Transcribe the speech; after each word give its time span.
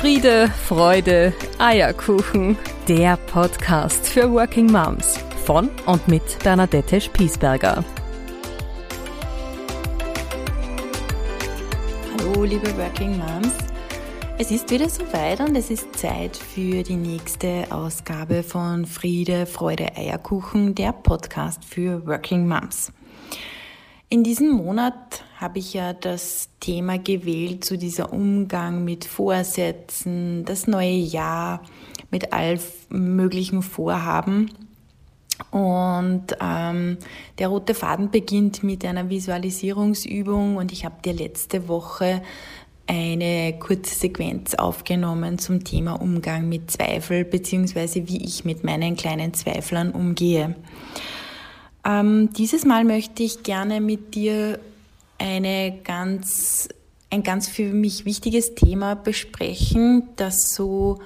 Friede, 0.00 0.48
Freude, 0.66 1.34
Eierkuchen. 1.58 2.56
Der 2.88 3.18
Podcast 3.18 4.08
für 4.08 4.32
Working 4.32 4.72
Moms 4.72 5.18
von 5.44 5.68
und 5.84 6.08
mit 6.08 6.22
Bernadette 6.42 7.02
Spiesberger. 7.02 7.84
Hallo, 12.16 12.44
liebe 12.44 12.74
Working 12.78 13.18
Moms. 13.18 13.52
Es 14.38 14.50
ist 14.50 14.70
wieder 14.70 14.88
soweit 14.88 15.40
und 15.40 15.54
es 15.54 15.70
ist 15.70 15.94
Zeit 15.98 16.34
für 16.34 16.82
die 16.82 16.96
nächste 16.96 17.66
Ausgabe 17.68 18.42
von 18.42 18.86
Friede, 18.86 19.44
Freude, 19.44 19.94
Eierkuchen, 19.98 20.74
der 20.74 20.92
Podcast 20.92 21.62
für 21.62 22.06
Working 22.06 22.48
Moms. 22.48 22.90
In 24.12 24.24
diesem 24.24 24.50
Monat 24.50 25.22
habe 25.36 25.60
ich 25.60 25.72
ja 25.72 25.92
das 25.92 26.48
Thema 26.58 26.98
gewählt 26.98 27.64
zu 27.64 27.78
dieser 27.78 28.12
Umgang 28.12 28.82
mit 28.82 29.04
Vorsätzen, 29.04 30.44
das 30.44 30.66
neue 30.66 30.96
Jahr, 30.96 31.62
mit 32.10 32.32
all 32.32 32.58
möglichen 32.88 33.62
Vorhaben. 33.62 34.50
Und 35.52 36.24
ähm, 36.40 36.98
der 37.38 37.48
rote 37.48 37.72
Faden 37.72 38.10
beginnt 38.10 38.64
mit 38.64 38.84
einer 38.84 39.08
Visualisierungsübung 39.08 40.56
und 40.56 40.72
ich 40.72 40.84
habe 40.84 41.00
dir 41.04 41.12
letzte 41.12 41.68
Woche 41.68 42.20
eine 42.88 43.56
kurze 43.60 43.94
Sequenz 43.94 44.54
aufgenommen 44.54 45.38
zum 45.38 45.62
Thema 45.62 45.92
Umgang 45.92 46.48
mit 46.48 46.68
Zweifel 46.72 47.24
beziehungsweise 47.24 48.08
wie 48.08 48.24
ich 48.24 48.44
mit 48.44 48.64
meinen 48.64 48.96
kleinen 48.96 49.34
Zweiflern 49.34 49.92
umgehe. 49.92 50.56
Ähm, 51.84 52.32
dieses 52.32 52.64
Mal 52.64 52.84
möchte 52.84 53.22
ich 53.22 53.42
gerne 53.42 53.80
mit 53.80 54.14
dir 54.14 54.58
eine 55.18 55.78
ganz, 55.84 56.68
ein 57.10 57.22
ganz 57.22 57.48
für 57.48 57.72
mich 57.72 58.04
wichtiges 58.04 58.54
Thema 58.54 58.94
besprechen, 58.94 60.04
das 60.16 60.54
so 60.54 60.98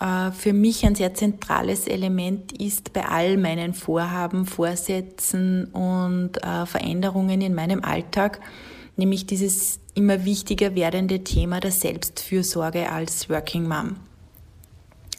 äh, 0.00 0.32
für 0.32 0.52
mich 0.52 0.84
ein 0.84 0.94
sehr 0.94 1.14
zentrales 1.14 1.86
Element 1.86 2.52
ist 2.52 2.92
bei 2.92 3.04
all 3.04 3.36
meinen 3.36 3.74
Vorhaben, 3.74 4.46
Vorsätzen 4.46 5.66
und 5.66 6.42
äh, 6.42 6.66
Veränderungen 6.66 7.40
in 7.40 7.54
meinem 7.54 7.84
Alltag, 7.84 8.40
nämlich 8.96 9.26
dieses 9.26 9.78
immer 9.94 10.24
wichtiger 10.24 10.74
werdende 10.74 11.22
Thema 11.24 11.60
der 11.60 11.72
Selbstfürsorge 11.72 12.90
als 12.90 13.28
Working 13.28 13.68
Mom. 13.68 13.96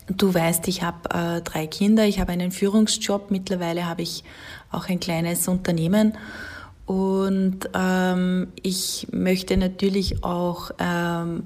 Du 0.07 0.33
weißt, 0.33 0.67
ich 0.67 0.81
habe 0.81 1.09
äh, 1.13 1.41
drei 1.41 1.67
Kinder, 1.67 2.05
ich 2.05 2.19
habe 2.19 2.31
einen 2.31 2.51
Führungsjob, 2.51 3.31
mittlerweile 3.31 3.87
habe 3.87 4.01
ich 4.01 4.23
auch 4.71 4.87
ein 4.89 4.99
kleines 4.99 5.47
Unternehmen 5.47 6.13
und 6.91 7.69
ähm, 7.73 8.49
ich 8.63 9.07
möchte 9.13 9.55
natürlich 9.55 10.25
auch 10.25 10.71
ähm, 10.77 11.43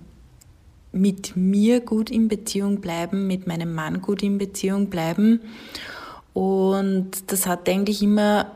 mit 0.92 1.36
mir 1.36 1.82
gut 1.82 2.10
in 2.10 2.30
Beziehung 2.30 2.82
bleiben, 2.82 3.28
mit 3.28 3.46
meinem 3.46 3.76
Mann 3.76 4.02
gut 4.02 4.24
in 4.24 4.40
Beziehung 4.40 4.88
bleiben. 4.90 5.42
Und 6.34 7.32
das 7.32 7.46
hat 7.46 7.70
eigentlich 7.70 8.02
immer 8.02 8.48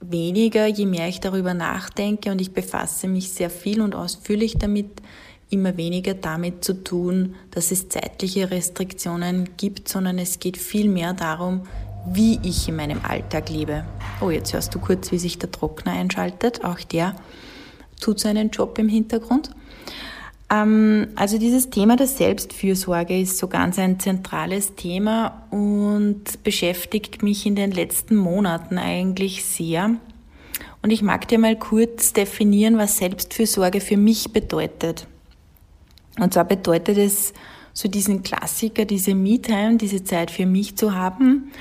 weniger, 0.00 0.66
je 0.66 0.86
mehr 0.86 1.08
ich 1.08 1.20
darüber 1.20 1.52
nachdenke 1.52 2.30
und 2.30 2.40
ich 2.40 2.52
befasse 2.52 3.08
mich 3.08 3.30
sehr 3.30 3.50
viel 3.50 3.82
und 3.82 3.94
ausführlich 3.94 4.56
damit, 4.58 5.02
immer 5.50 5.76
weniger 5.76 6.14
damit 6.14 6.64
zu 6.64 6.82
tun, 6.82 7.34
dass 7.50 7.72
es 7.72 7.90
zeitliche 7.90 8.50
Restriktionen 8.50 9.50
gibt, 9.56 9.88
sondern 9.88 10.18
es 10.18 10.38
geht 10.38 10.56
viel 10.56 10.88
mehr 10.88 11.14
darum, 11.14 11.62
wie 12.06 12.38
ich 12.42 12.68
in 12.68 12.76
meinem 12.76 13.00
Alltag 13.06 13.48
lebe. 13.50 13.84
Oh, 14.20 14.30
jetzt 14.30 14.52
hörst 14.52 14.74
du 14.74 14.78
kurz, 14.78 15.12
wie 15.12 15.18
sich 15.18 15.38
der 15.38 15.50
Trockner 15.50 15.92
einschaltet. 15.92 16.64
Auch 16.64 16.80
der 16.80 17.14
tut 18.00 18.20
seinen 18.20 18.50
Job 18.50 18.78
im 18.78 18.88
Hintergrund. 18.88 19.50
Ähm, 20.50 21.08
also 21.16 21.38
dieses 21.38 21.70
Thema 21.70 21.96
der 21.96 22.06
Selbstfürsorge 22.06 23.20
ist 23.20 23.38
so 23.38 23.48
ganz 23.48 23.78
ein 23.78 24.00
zentrales 24.00 24.74
Thema 24.74 25.42
und 25.50 26.42
beschäftigt 26.42 27.22
mich 27.22 27.44
in 27.46 27.54
den 27.54 27.70
letzten 27.70 28.16
Monaten 28.16 28.78
eigentlich 28.78 29.44
sehr. 29.44 29.96
Und 30.82 30.90
ich 30.90 31.02
mag 31.02 31.28
dir 31.28 31.38
mal 31.38 31.56
kurz 31.56 32.12
definieren, 32.12 32.78
was 32.78 32.98
Selbstfürsorge 32.98 33.80
für 33.80 33.96
mich 33.96 34.32
bedeutet. 34.32 35.06
Und 36.18 36.32
zwar 36.34 36.44
bedeutet 36.44 36.98
es, 36.98 37.32
so 37.74 37.88
diesen 37.88 38.24
Klassiker, 38.24 38.84
diese 38.84 39.14
Me-Time, 39.14 39.76
diese 39.76 40.02
Zeit 40.02 40.32
für 40.32 40.46
mich 40.46 40.76
zu 40.76 40.94
haben 40.94 41.52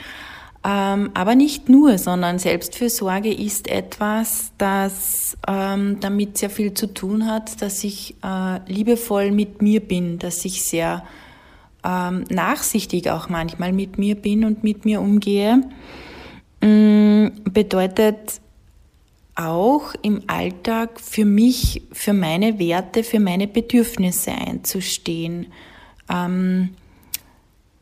aber 0.63 1.35
nicht 1.35 1.69
nur, 1.69 1.97
sondern 1.97 2.40
Selbstfürsorge 2.40 3.34
ist 3.34 3.69
etwas, 3.69 4.51
das 4.57 5.38
ähm, 5.47 6.00
damit 6.00 6.38
sehr 6.38 6.50
viel 6.50 6.73
zu 6.73 6.94
tun 6.94 7.28
hat, 7.28 7.62
dass 7.62 7.84
ich 7.84 8.16
äh, 8.23 8.59
liebevoll 8.72 9.31
mit 9.31 9.62
mir 9.62 9.79
bin, 9.79 10.19
dass 10.19 10.44
ich 10.45 10.63
sehr 10.63 11.06
ähm, 11.85 12.25
nachsichtig 12.29 13.09
auch 13.09 13.29
manchmal 13.29 13.72
mit 13.72 13.97
mir 13.97 14.16
bin 14.16 14.44
und 14.44 14.63
mit 14.63 14.84
mir 14.84 15.00
umgehe. 15.00 15.62
Ähm, 16.62 17.31
bedeutet 17.45 18.41
auch 19.35 19.94
im 20.01 20.24
Alltag 20.28 21.00
für 21.00 21.25
mich, 21.25 21.84
für 21.91 22.13
meine 22.13 22.57
Werte, 22.57 23.03
für 23.03 23.19
meine 23.19 23.47
Bedürfnisse 23.47 24.31
einzustehen. 24.31 25.47
Ähm, 26.09 26.69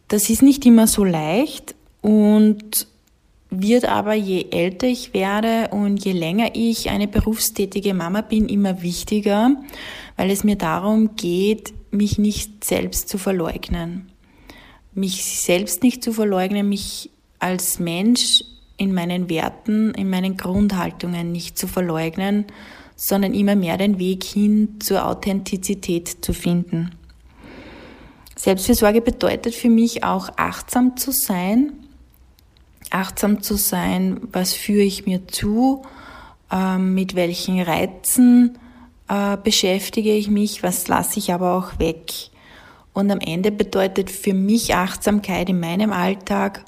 das 0.09 0.29
ist 0.29 0.41
nicht 0.41 0.65
immer 0.65 0.87
so 0.87 1.03
leicht, 1.03 1.74
und 2.05 2.85
wird 3.49 3.85
aber 3.85 4.13
je 4.13 4.45
älter 4.51 4.85
ich 4.85 5.15
werde 5.15 5.69
und 5.71 6.05
je 6.05 6.11
länger 6.11 6.51
ich 6.53 6.91
eine 6.91 7.07
berufstätige 7.07 7.95
Mama 7.95 8.21
bin, 8.21 8.47
immer 8.47 8.83
wichtiger, 8.83 9.55
weil 10.15 10.29
es 10.29 10.43
mir 10.43 10.55
darum 10.55 11.15
geht, 11.15 11.73
mich 11.89 12.19
nicht 12.19 12.63
selbst 12.63 13.09
zu 13.09 13.17
verleugnen. 13.17 14.11
Mich 14.93 15.41
selbst 15.41 15.81
nicht 15.81 16.03
zu 16.03 16.13
verleugnen, 16.13 16.69
mich 16.69 17.09
als 17.39 17.79
Mensch 17.79 18.43
in 18.77 18.93
meinen 18.93 19.27
Werten, 19.27 19.91
in 19.95 20.07
meinen 20.07 20.37
Grundhaltungen 20.37 21.31
nicht 21.31 21.57
zu 21.57 21.67
verleugnen, 21.67 22.45
sondern 22.95 23.33
immer 23.33 23.55
mehr 23.55 23.77
den 23.77 23.97
Weg 23.97 24.23
hin 24.23 24.75
zur 24.79 25.07
Authentizität 25.07 26.23
zu 26.23 26.33
finden. 26.33 26.91
Selbstfürsorge 28.35 29.01
bedeutet 29.01 29.55
für 29.55 29.69
mich 29.71 30.03
auch 30.03 30.29
achtsam 30.37 30.97
zu 30.97 31.11
sein, 31.11 31.71
achtsam 32.93 33.41
zu 33.41 33.55
sein, 33.55 34.21
was 34.31 34.53
führe 34.53 34.83
ich 34.83 35.05
mir 35.05 35.27
zu, 35.27 35.83
ähm, 36.51 36.93
mit 36.93 37.15
welchen 37.15 37.61
Reizen 37.61 38.57
äh, 39.07 39.37
beschäftige 39.37 40.13
ich 40.13 40.29
mich, 40.29 40.63
was 40.63 40.87
lasse 40.87 41.19
ich 41.19 41.33
aber 41.33 41.53
auch 41.53 41.79
weg. 41.79 42.11
Und 42.93 43.11
am 43.11 43.19
Ende 43.19 43.51
bedeutet 43.51 44.09
für 44.09 44.33
mich 44.33 44.75
Achtsamkeit 44.75 45.49
in 45.49 45.59
meinem 45.59 45.91
Alltag 45.91 46.63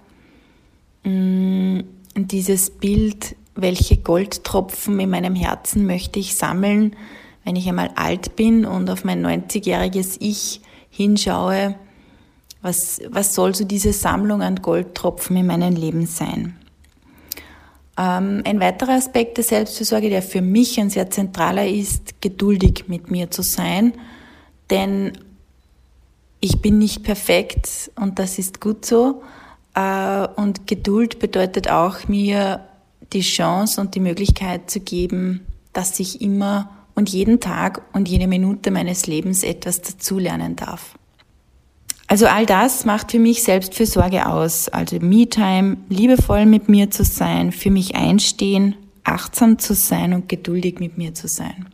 mm, 1.03 1.79
dieses 2.16 2.69
Bild, 2.69 3.35
welche 3.56 3.97
Goldtropfen 3.97 5.00
in 5.00 5.09
meinem 5.09 5.35
Herzen 5.35 5.85
möchte 5.85 6.19
ich 6.19 6.35
sammeln, 6.35 6.95
wenn 7.44 7.56
ich 7.56 7.67
einmal 7.67 7.91
alt 7.95 8.35
bin 8.35 8.66
und 8.66 8.89
auf 8.89 9.03
mein 9.03 9.25
90-jähriges 9.25 10.17
Ich 10.19 10.61
hinschaue, 10.89 11.75
was, 12.62 13.01
was 13.09 13.34
soll 13.34 13.56
so 13.56 13.66
diese 13.66 13.94
Sammlung 13.94 14.41
an 14.41 14.57
Goldtropfen 14.57 15.38
in 15.38 15.47
meinem 15.47 15.75
Leben 15.75 16.06
sein? 16.06 16.57
Ähm, 17.97 18.44
ein 18.45 18.59
weiterer 18.59 18.94
Aspekt 18.94 19.38
der 19.38 19.44
Selbstfürsorge, 19.44 20.09
der 20.09 20.22
für 20.22 20.41
mich 20.41 20.79
ein 20.79 20.90
sehr 20.90 21.09
zentraler 21.09 21.68
ist, 21.68 22.22
geduldig 22.22 22.85
mit 22.88 23.09
mir 23.09 23.31
zu 23.31 23.41
sein, 23.41 23.94
denn 24.69 25.13
ich 26.40 26.62
bin 26.62 26.78
nicht 26.78 27.03
perfekt 27.03 27.91
und 27.95 28.19
das 28.19 28.38
ist 28.38 28.62
gut 28.62 28.85
so. 28.85 29.24
Äh, 29.74 30.28
und 30.35 30.68
Geduld 30.68 31.19
bedeutet 31.19 31.69
auch 31.69 32.07
mir 32.07 32.62
die 33.13 33.22
Chance 33.22 33.81
und 33.81 33.95
die 33.95 34.00
Möglichkeit 34.00 34.69
zu 34.69 34.79
geben, 34.79 35.45
dass 35.74 36.00
ich 36.00 36.22
immer 36.22 36.69
und 36.94 37.09
jeden 37.09 37.39
Tag 37.39 37.81
und 37.94 38.09
jede 38.09 38.28
Minute 38.28 38.72
meines 38.72 39.07
Lebens 39.07 39.44
etwas 39.44 39.81
dazulernen 39.81 40.56
darf. 40.56 40.95
Also 42.07 42.25
all 42.27 42.45
das 42.45 42.86
macht 42.86 43.12
für 43.12 43.19
mich 43.19 43.44
Selbstfürsorge 43.44 44.25
aus. 44.27 44.69
Also 44.69 44.98
Me-Time, 45.00 45.77
liebevoll 45.89 46.45
mit 46.45 46.69
mir 46.69 46.89
zu 46.89 47.04
sein, 47.04 47.51
für 47.51 47.69
mich 47.69 47.95
einstehen, 47.95 48.75
achtsam 49.04 49.59
zu 49.59 49.74
sein 49.74 50.13
und 50.13 50.30
geduldig 50.30 50.80
mit 50.80 50.98
mir 50.98 51.13
zu 51.13 51.27
sein. 51.27 51.68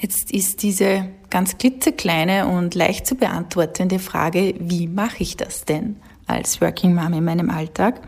Jetzt 0.00 0.30
ist 0.30 0.62
diese 0.62 1.08
ganz 1.30 1.56
klitzekleine 1.56 2.46
und 2.46 2.74
leicht 2.74 3.06
zu 3.06 3.14
beantwortende 3.14 3.98
Frage, 3.98 4.54
wie 4.58 4.86
mache 4.86 5.22
ich 5.22 5.36
das 5.36 5.64
denn 5.64 5.96
als 6.26 6.60
Working 6.60 6.94
Mom 6.94 7.14
in 7.14 7.24
meinem 7.24 7.50
Alltag? 7.50 8.02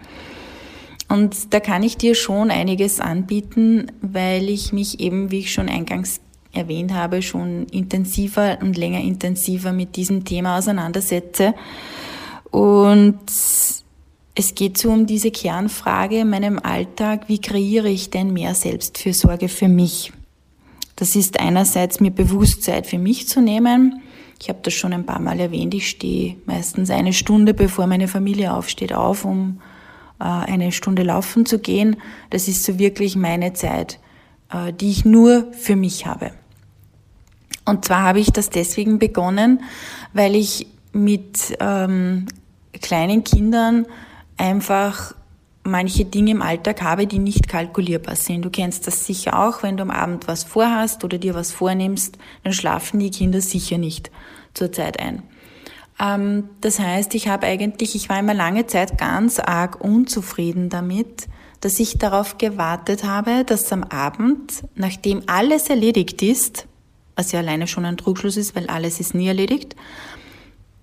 Und 1.08 1.54
da 1.54 1.60
kann 1.60 1.82
ich 1.82 1.96
dir 1.96 2.14
schon 2.14 2.50
einiges 2.50 3.00
anbieten, 3.00 3.90
weil 4.02 4.50
ich 4.50 4.74
mich 4.74 5.00
eben, 5.00 5.30
wie 5.30 5.38
ich 5.38 5.52
schon 5.52 5.70
eingangs 5.70 6.20
erwähnt 6.58 6.92
habe, 6.92 7.22
schon 7.22 7.66
intensiver 7.66 8.58
und 8.60 8.76
länger 8.76 9.00
intensiver 9.00 9.72
mit 9.72 9.96
diesem 9.96 10.24
Thema 10.24 10.58
auseinandersetze. 10.58 11.54
Und 12.50 13.18
es 14.34 14.54
geht 14.54 14.78
so 14.78 14.90
um 14.90 15.06
diese 15.06 15.30
Kernfrage 15.30 16.20
in 16.20 16.30
meinem 16.30 16.58
Alltag, 16.58 17.28
wie 17.28 17.40
kreiere 17.40 17.88
ich 17.88 18.10
denn 18.10 18.32
mehr 18.32 18.54
Selbstfürsorge 18.54 19.48
für 19.48 19.68
mich? 19.68 20.12
Das 20.94 21.16
ist 21.16 21.40
einerseits 21.40 22.00
mir 22.00 22.10
Bewusstsein 22.10 22.84
für 22.84 22.98
mich 22.98 23.28
zu 23.28 23.40
nehmen, 23.40 24.02
Ich 24.40 24.48
habe 24.48 24.60
das 24.62 24.74
schon 24.74 24.92
ein 24.92 25.06
paar 25.06 25.20
Mal 25.20 25.40
erwähnt. 25.40 25.74
Ich 25.74 25.88
stehe 25.88 26.36
meistens 26.46 26.90
eine 26.90 27.12
Stunde, 27.12 27.54
bevor 27.54 27.88
meine 27.88 28.06
Familie 28.06 28.54
aufsteht, 28.54 28.92
auf, 28.92 29.24
um 29.24 29.60
äh, 30.20 30.24
eine 30.24 30.70
Stunde 30.70 31.02
laufen 31.02 31.44
zu 31.44 31.58
gehen. 31.58 31.96
Das 32.30 32.46
ist 32.46 32.64
so 32.64 32.78
wirklich 32.78 33.16
meine 33.16 33.52
Zeit, 33.52 33.98
äh, 34.52 34.72
die 34.72 34.90
ich 34.90 35.04
nur 35.04 35.52
für 35.52 35.74
mich 35.74 36.06
habe. 36.06 36.30
Und 37.68 37.84
zwar 37.84 38.02
habe 38.02 38.20
ich 38.20 38.32
das 38.32 38.50
deswegen 38.50 38.98
begonnen, 38.98 39.62
weil 40.12 40.34
ich 40.34 40.66
mit 40.92 41.56
ähm, 41.60 42.26
kleinen 42.80 43.24
Kindern 43.24 43.86
einfach 44.36 45.14
manche 45.64 46.04
Dinge 46.06 46.30
im 46.30 46.42
Alltag 46.42 46.80
habe, 46.82 47.06
die 47.06 47.18
nicht 47.18 47.48
kalkulierbar 47.48 48.16
sind. 48.16 48.42
Du 48.42 48.50
kennst 48.50 48.86
das 48.86 49.04
sicher 49.04 49.38
auch, 49.38 49.62
wenn 49.62 49.76
du 49.76 49.82
am 49.82 49.90
Abend 49.90 50.26
was 50.28 50.44
vorhast 50.44 51.04
oder 51.04 51.18
dir 51.18 51.34
was 51.34 51.52
vornimmst, 51.52 52.16
dann 52.42 52.52
schlafen 52.54 53.00
die 53.00 53.10
Kinder 53.10 53.40
sicher 53.40 53.76
nicht 53.76 54.10
zur 54.54 54.72
Zeit 54.72 54.98
ein. 54.98 55.22
Ähm, 56.00 56.48
das 56.62 56.78
heißt, 56.78 57.14
ich 57.14 57.28
habe 57.28 57.46
eigentlich, 57.46 57.94
ich 57.94 58.08
war 58.08 58.18
immer 58.18 58.34
lange 58.34 58.66
Zeit 58.66 58.96
ganz 58.96 59.38
arg 59.38 59.82
unzufrieden 59.84 60.70
damit, 60.70 61.28
dass 61.60 61.80
ich 61.80 61.98
darauf 61.98 62.38
gewartet 62.38 63.04
habe, 63.04 63.44
dass 63.44 63.72
am 63.72 63.84
Abend, 63.84 64.64
nachdem 64.74 65.22
alles 65.26 65.68
erledigt 65.68 66.22
ist, 66.22 66.67
was 67.18 67.32
ja 67.32 67.40
alleine 67.40 67.66
schon 67.66 67.84
ein 67.84 67.96
Trugschluss 67.96 68.36
ist, 68.36 68.54
weil 68.54 68.68
alles 68.68 69.00
ist 69.00 69.12
nie 69.12 69.26
erledigt, 69.26 69.74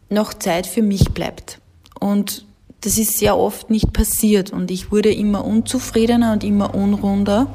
noch 0.09 0.33
Zeit 0.33 0.67
für 0.67 0.81
mich 0.81 1.11
bleibt. 1.11 1.61
Und 1.97 2.45
das 2.81 2.97
ist 2.97 3.17
sehr 3.17 3.37
oft 3.37 3.69
nicht 3.69 3.93
passiert 3.93 4.51
und 4.51 4.69
ich 4.69 4.91
wurde 4.91 5.13
immer 5.13 5.45
unzufriedener 5.45 6.33
und 6.33 6.43
immer 6.43 6.75
unrunder. 6.75 7.47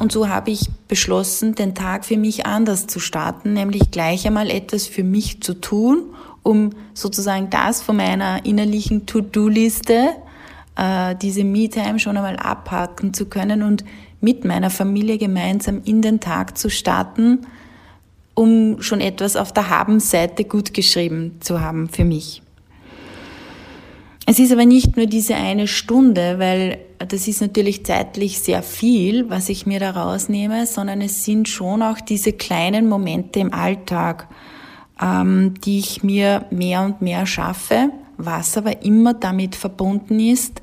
Und 0.00 0.10
so 0.10 0.28
habe 0.28 0.50
ich 0.50 0.68
beschlossen, 0.88 1.54
den 1.54 1.76
Tag 1.76 2.04
für 2.04 2.16
mich 2.16 2.46
anders 2.46 2.88
zu 2.88 2.98
starten, 2.98 3.52
nämlich 3.52 3.92
gleich 3.92 4.26
einmal 4.26 4.50
etwas 4.50 4.88
für 4.88 5.04
mich 5.04 5.40
zu 5.40 5.54
tun, 5.54 6.02
um 6.42 6.70
sozusagen 6.94 7.48
das 7.48 7.80
von 7.80 7.96
meiner 7.96 8.44
innerlichen 8.44 9.06
To-Do-Liste, 9.06 10.08
äh, 10.74 11.14
diese 11.22 11.44
Me-Time 11.44 12.00
schon 12.00 12.16
einmal 12.16 12.38
abhaken 12.38 13.14
zu 13.14 13.26
können 13.26 13.62
und 13.62 13.84
mit 14.20 14.44
meiner 14.44 14.70
Familie 14.70 15.16
gemeinsam 15.16 15.80
in 15.84 16.02
den 16.02 16.18
Tag 16.18 16.58
zu 16.58 16.68
starten, 16.70 17.46
um 18.34 18.82
schon 18.82 19.00
etwas 19.00 19.36
auf 19.36 19.52
der 19.52 19.70
Habenseite 19.70 20.44
gut 20.44 20.74
geschrieben 20.74 21.36
zu 21.40 21.60
haben 21.60 21.88
für 21.88 22.04
mich. 22.04 22.42
Es 24.26 24.38
ist 24.38 24.52
aber 24.52 24.64
nicht 24.64 24.96
nur 24.96 25.06
diese 25.06 25.34
eine 25.34 25.66
Stunde, 25.66 26.38
weil 26.38 26.78
das 26.98 27.28
ist 27.28 27.42
natürlich 27.42 27.84
zeitlich 27.84 28.40
sehr 28.40 28.62
viel, 28.62 29.28
was 29.28 29.50
ich 29.50 29.66
mir 29.66 29.80
da 29.80 29.90
rausnehme, 29.90 30.66
sondern 30.66 31.02
es 31.02 31.24
sind 31.24 31.48
schon 31.48 31.82
auch 31.82 32.00
diese 32.00 32.32
kleinen 32.32 32.88
Momente 32.88 33.40
im 33.40 33.52
Alltag, 33.52 34.28
ähm, 35.00 35.54
die 35.62 35.78
ich 35.78 36.02
mir 36.02 36.46
mehr 36.50 36.82
und 36.82 37.02
mehr 37.02 37.26
schaffe, 37.26 37.90
was 38.16 38.56
aber 38.56 38.82
immer 38.82 39.12
damit 39.12 39.56
verbunden 39.56 40.18
ist, 40.20 40.62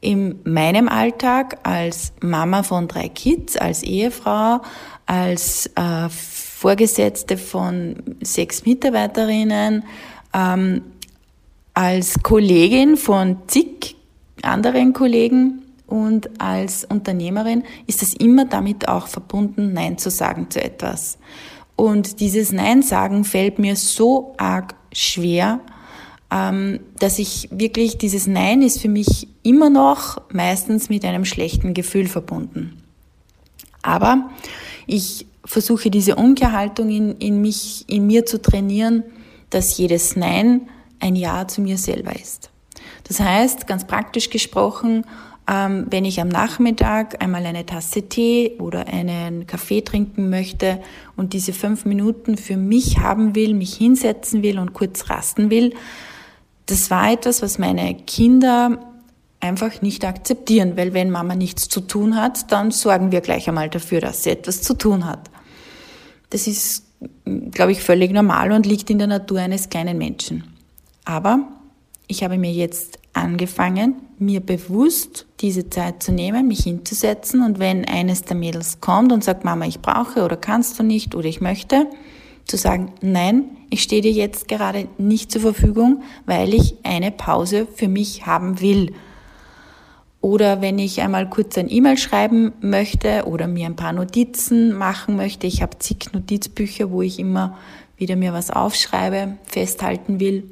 in 0.00 0.40
meinem 0.44 0.88
Alltag 0.88 1.58
als 1.62 2.12
Mama 2.20 2.62
von 2.62 2.88
drei 2.88 3.08
Kids, 3.08 3.56
als 3.56 3.82
Ehefrau, 3.82 4.60
als 5.06 5.66
äh, 5.76 6.08
Vorgesetzte 6.64 7.36
von 7.36 7.96
sechs 8.22 8.64
Mitarbeiterinnen, 8.64 9.84
ähm, 10.32 10.80
als 11.74 12.22
Kollegin 12.22 12.96
von 12.96 13.36
zig 13.48 13.96
anderen 14.40 14.94
Kollegen 14.94 15.60
und 15.86 16.40
als 16.40 16.86
Unternehmerin 16.86 17.64
ist 17.86 18.00
es 18.00 18.14
immer 18.14 18.46
damit 18.46 18.88
auch 18.88 19.08
verbunden, 19.08 19.74
Nein 19.74 19.98
zu 19.98 20.08
sagen 20.08 20.46
zu 20.48 20.64
etwas. 20.64 21.18
Und 21.76 22.20
dieses 22.20 22.50
Nein 22.50 22.80
sagen 22.80 23.24
fällt 23.24 23.58
mir 23.58 23.76
so 23.76 24.32
arg 24.38 24.74
schwer, 24.90 25.60
ähm, 26.32 26.80
dass 26.98 27.18
ich 27.18 27.50
wirklich, 27.52 27.98
dieses 27.98 28.26
Nein 28.26 28.62
ist 28.62 28.80
für 28.80 28.88
mich 28.88 29.28
immer 29.42 29.68
noch 29.68 30.22
meistens 30.32 30.88
mit 30.88 31.04
einem 31.04 31.26
schlechten 31.26 31.74
Gefühl 31.74 32.06
verbunden. 32.06 32.82
Aber 33.82 34.30
ich 34.86 35.26
versuche 35.44 35.90
diese 35.90 36.16
Umkehrhaltung 36.16 36.90
in, 36.90 37.16
in 37.18 37.40
mich, 37.40 37.84
in 37.88 38.06
mir 38.06 38.26
zu 38.26 38.40
trainieren, 38.40 39.04
dass 39.50 39.76
jedes 39.76 40.16
Nein 40.16 40.68
ein 41.00 41.16
Ja 41.16 41.46
zu 41.46 41.60
mir 41.60 41.78
selber 41.78 42.14
ist. 42.14 42.50
Das 43.04 43.20
heißt, 43.20 43.66
ganz 43.66 43.86
praktisch 43.86 44.30
gesprochen, 44.30 45.04
ähm, 45.46 45.86
wenn 45.90 46.04
ich 46.06 46.20
am 46.20 46.28
Nachmittag 46.28 47.22
einmal 47.22 47.44
eine 47.44 47.66
Tasse 47.66 48.08
Tee 48.08 48.56
oder 48.58 48.86
einen 48.86 49.46
Kaffee 49.46 49.82
trinken 49.82 50.30
möchte 50.30 50.80
und 51.16 51.34
diese 51.34 51.52
fünf 51.52 51.84
Minuten 51.84 52.38
für 52.38 52.56
mich 52.56 52.98
haben 52.98 53.34
will, 53.34 53.52
mich 53.52 53.74
hinsetzen 53.74 54.42
will 54.42 54.58
und 54.58 54.72
kurz 54.72 55.10
rasten 55.10 55.50
will, 55.50 55.74
das 56.66 56.90
war 56.90 57.12
etwas, 57.12 57.42
was 57.42 57.58
meine 57.58 57.94
Kinder 57.94 58.78
einfach 59.40 59.82
nicht 59.82 60.06
akzeptieren, 60.06 60.78
weil 60.78 60.94
wenn 60.94 61.10
Mama 61.10 61.34
nichts 61.34 61.68
zu 61.68 61.82
tun 61.82 62.16
hat, 62.16 62.50
dann 62.50 62.70
sorgen 62.70 63.12
wir 63.12 63.20
gleich 63.20 63.46
einmal 63.46 63.68
dafür, 63.68 64.00
dass 64.00 64.22
sie 64.22 64.30
etwas 64.30 64.62
zu 64.62 64.72
tun 64.72 65.04
hat. 65.04 65.30
Das 66.34 66.48
ist, 66.48 66.82
glaube 67.52 67.70
ich, 67.70 67.80
völlig 67.80 68.10
normal 68.10 68.50
und 68.50 68.66
liegt 68.66 68.90
in 68.90 68.98
der 68.98 69.06
Natur 69.06 69.38
eines 69.38 69.68
kleinen 69.68 69.98
Menschen. 69.98 70.42
Aber 71.04 71.46
ich 72.08 72.24
habe 72.24 72.38
mir 72.38 72.50
jetzt 72.50 72.98
angefangen, 73.12 73.94
mir 74.18 74.40
bewusst 74.40 75.26
diese 75.38 75.70
Zeit 75.70 76.02
zu 76.02 76.10
nehmen, 76.10 76.48
mich 76.48 76.64
hinzusetzen 76.64 77.40
und 77.44 77.60
wenn 77.60 77.84
eines 77.84 78.22
der 78.22 78.34
Mädels 78.34 78.80
kommt 78.80 79.12
und 79.12 79.22
sagt, 79.22 79.44
Mama, 79.44 79.64
ich 79.66 79.78
brauche 79.78 80.24
oder 80.24 80.36
kannst 80.36 80.76
du 80.76 80.82
nicht 80.82 81.14
oder 81.14 81.28
ich 81.28 81.40
möchte, 81.40 81.86
zu 82.46 82.56
sagen, 82.56 82.90
nein, 83.00 83.44
ich 83.70 83.84
stehe 83.84 84.02
dir 84.02 84.10
jetzt 84.10 84.48
gerade 84.48 84.88
nicht 84.98 85.30
zur 85.30 85.42
Verfügung, 85.42 86.02
weil 86.26 86.52
ich 86.52 86.74
eine 86.82 87.12
Pause 87.12 87.68
für 87.72 87.86
mich 87.86 88.26
haben 88.26 88.60
will. 88.60 88.92
Oder 90.24 90.62
wenn 90.62 90.78
ich 90.78 91.02
einmal 91.02 91.28
kurz 91.28 91.58
ein 91.58 91.70
E-Mail 91.70 91.98
schreiben 91.98 92.54
möchte 92.62 93.24
oder 93.26 93.46
mir 93.46 93.66
ein 93.66 93.76
paar 93.76 93.92
Notizen 93.92 94.72
machen 94.72 95.16
möchte, 95.16 95.46
ich 95.46 95.60
habe 95.60 95.78
zig 95.80 96.14
Notizbücher, 96.14 96.90
wo 96.90 97.02
ich 97.02 97.18
immer 97.18 97.58
wieder 97.98 98.16
mir 98.16 98.32
was 98.32 98.50
aufschreibe, 98.50 99.36
festhalten 99.44 100.20
will, 100.20 100.50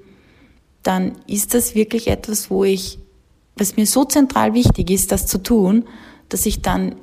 dann 0.83 1.13
ist 1.27 1.55
das 1.55 1.75
wirklich 1.75 2.09
etwas, 2.09 2.51
wo 2.51 2.65
ich, 2.65 2.99
was 3.57 3.77
mir 3.77 3.87
so 3.87 4.05
zentral 4.05 4.53
wichtig 4.53 4.91
ist, 4.91 5.11
das 5.11 5.27
zu 5.27 5.43
tun, 5.43 5.85
dass 6.29 6.45
ich 6.45 6.61
dann 6.61 6.97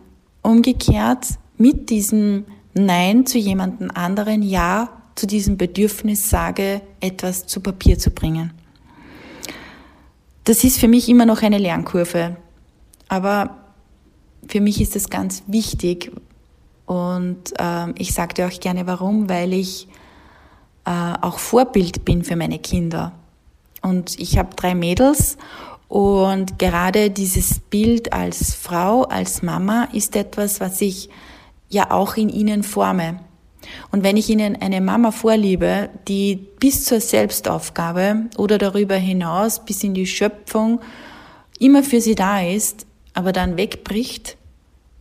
umgekehrt 0.44 1.26
mit 1.58 1.90
diesem 1.90 2.46
Nein 2.76 3.26
zu 3.26 3.40
jemandem 3.40 3.90
anderen 3.96 4.44
Ja 4.44 4.90
zu 5.16 5.26
diesem 5.26 5.58
Bedürfnis 5.58 6.30
sage, 6.30 6.82
etwas 7.00 7.48
zu 7.48 7.62
Papier 7.62 7.98
zu 7.98 8.12
bringen. 8.12 8.54
Das 10.44 10.64
ist 10.64 10.78
für 10.78 10.88
mich 10.88 11.10
immer 11.10 11.26
noch 11.26 11.42
eine 11.42 11.58
Lernkurve. 11.58 12.38
Aber 13.10 13.58
für 14.48 14.62
mich 14.62 14.80
ist 14.80 14.96
es 14.96 15.10
ganz 15.10 15.44
wichtig 15.48 16.12
und 16.86 17.54
äh, 17.60 17.92
ich 17.98 18.14
sage 18.14 18.36
dir 18.36 18.48
auch 18.48 18.60
gerne 18.60 18.88
warum, 18.88 19.30
weil 19.30 19.54
ich 19.54 19.88
äh, 20.86 21.14
auch 21.22 21.38
Vorbild 21.38 22.06
bin 22.06 22.24
für 22.24 22.36
meine 22.36 22.60
Kinder. 22.60 23.12
Und 23.82 24.20
ich 24.20 24.38
habe 24.38 24.56
drei 24.56 24.74
Mädels 24.74 25.38
und 25.88 26.60
gerade 26.60 27.10
dieses 27.10 27.60
Bild 27.60 28.14
als 28.14 28.54
Frau, 28.54 29.04
als 29.04 29.42
Mama 29.42 29.88
ist 29.94 30.16
etwas, 30.16 30.60
was 30.60 30.82
ich 30.82 31.10
ja 31.70 31.92
auch 31.92 32.16
in 32.16 32.30
ihnen 32.30 32.64
forme. 32.64 33.20
Und 33.92 34.04
wenn 34.04 34.18
ich 34.18 34.30
ihnen 34.30 34.56
eine 34.56 34.82
Mama 34.82 35.12
vorliebe, 35.12 35.90
die 36.08 36.36
bis 36.60 36.86
zur 36.86 37.02
Selbstaufgabe 37.02 38.30
oder 38.38 38.58
darüber 38.58 38.96
hinaus 38.96 39.64
bis 39.64 39.84
in 39.84 39.94
die 39.94 40.08
Schöpfung 40.08 40.80
immer 41.60 41.84
für 41.84 42.02
sie 42.02 42.16
da 42.16 42.42
ist, 42.42 42.86
aber 43.20 43.34
dann 43.34 43.58
wegbricht, 43.58 44.38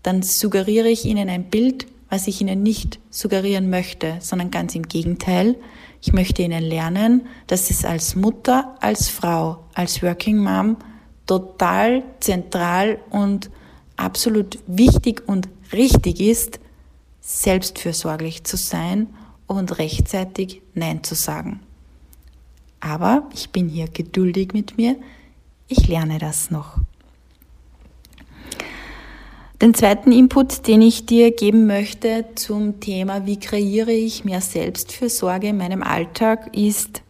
dann 0.03 0.23
suggeriere 0.23 0.89
ich 0.89 1.05
ihnen 1.05 1.29
ein 1.29 1.45
Bild, 1.45 1.87
was 2.11 2.27
ich 2.27 2.41
ihnen 2.41 2.65
nicht 2.65 2.99
suggerieren 3.11 3.71
möchte, 3.71 4.17
sondern 4.19 4.51
ganz 4.51 4.75
im 4.75 4.89
Gegenteil. 4.89 5.55
Ich 6.03 6.13
möchte 6.13 6.43
ihnen 6.43 6.65
lernen, 6.65 7.29
dass 7.47 7.71
es 7.71 7.85
als 7.85 8.17
Mutter, 8.17 8.75
als 8.81 9.09
Frau, 9.09 9.61
als 9.73 10.03
Working 10.03 10.39
Mom 10.39 10.79
total 11.27 12.03
zentral 12.19 12.99
und 13.11 13.51
absolut 13.97 14.59
wichtig 14.67 15.23
und 15.29 15.49
richtig 15.73 16.19
ist, 16.19 16.59
selbstfürsorglich 17.21 18.43
zu 18.43 18.57
sein 18.57 19.07
und 19.47 19.79
rechtzeitig 19.79 20.61
Nein 20.75 21.05
zu 21.05 21.15
sagen. 21.15 21.61
Aber 22.81 23.29
ich 23.33 23.51
bin 23.51 23.69
hier 23.69 23.87
geduldig 23.87 24.55
mit 24.55 24.77
mir, 24.77 24.97
ich 25.69 25.87
lerne 25.87 26.19
das 26.19 26.51
noch. 26.51 26.79
Den 29.61 29.75
zweiten 29.75 30.13
Input, 30.13 30.69
den 30.69 30.83
ich 30.83 31.05
dir 31.07 31.33
geben 31.33 31.67
möchte 31.67 32.27
zum 32.37 32.79
Thema, 32.79 33.27
wie 33.27 33.41
kreiere 33.41 33.91
ich 33.91 34.25
mehr 34.25 34.41
Selbstfürsorge 34.41 35.49
in 35.49 35.57
meinem 35.57 35.83
Alltag, 35.83 36.57
ist, 36.57 37.03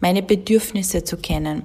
meine 0.00 0.22
Bedürfnisse 0.22 1.04
zu 1.04 1.16
kennen. 1.16 1.62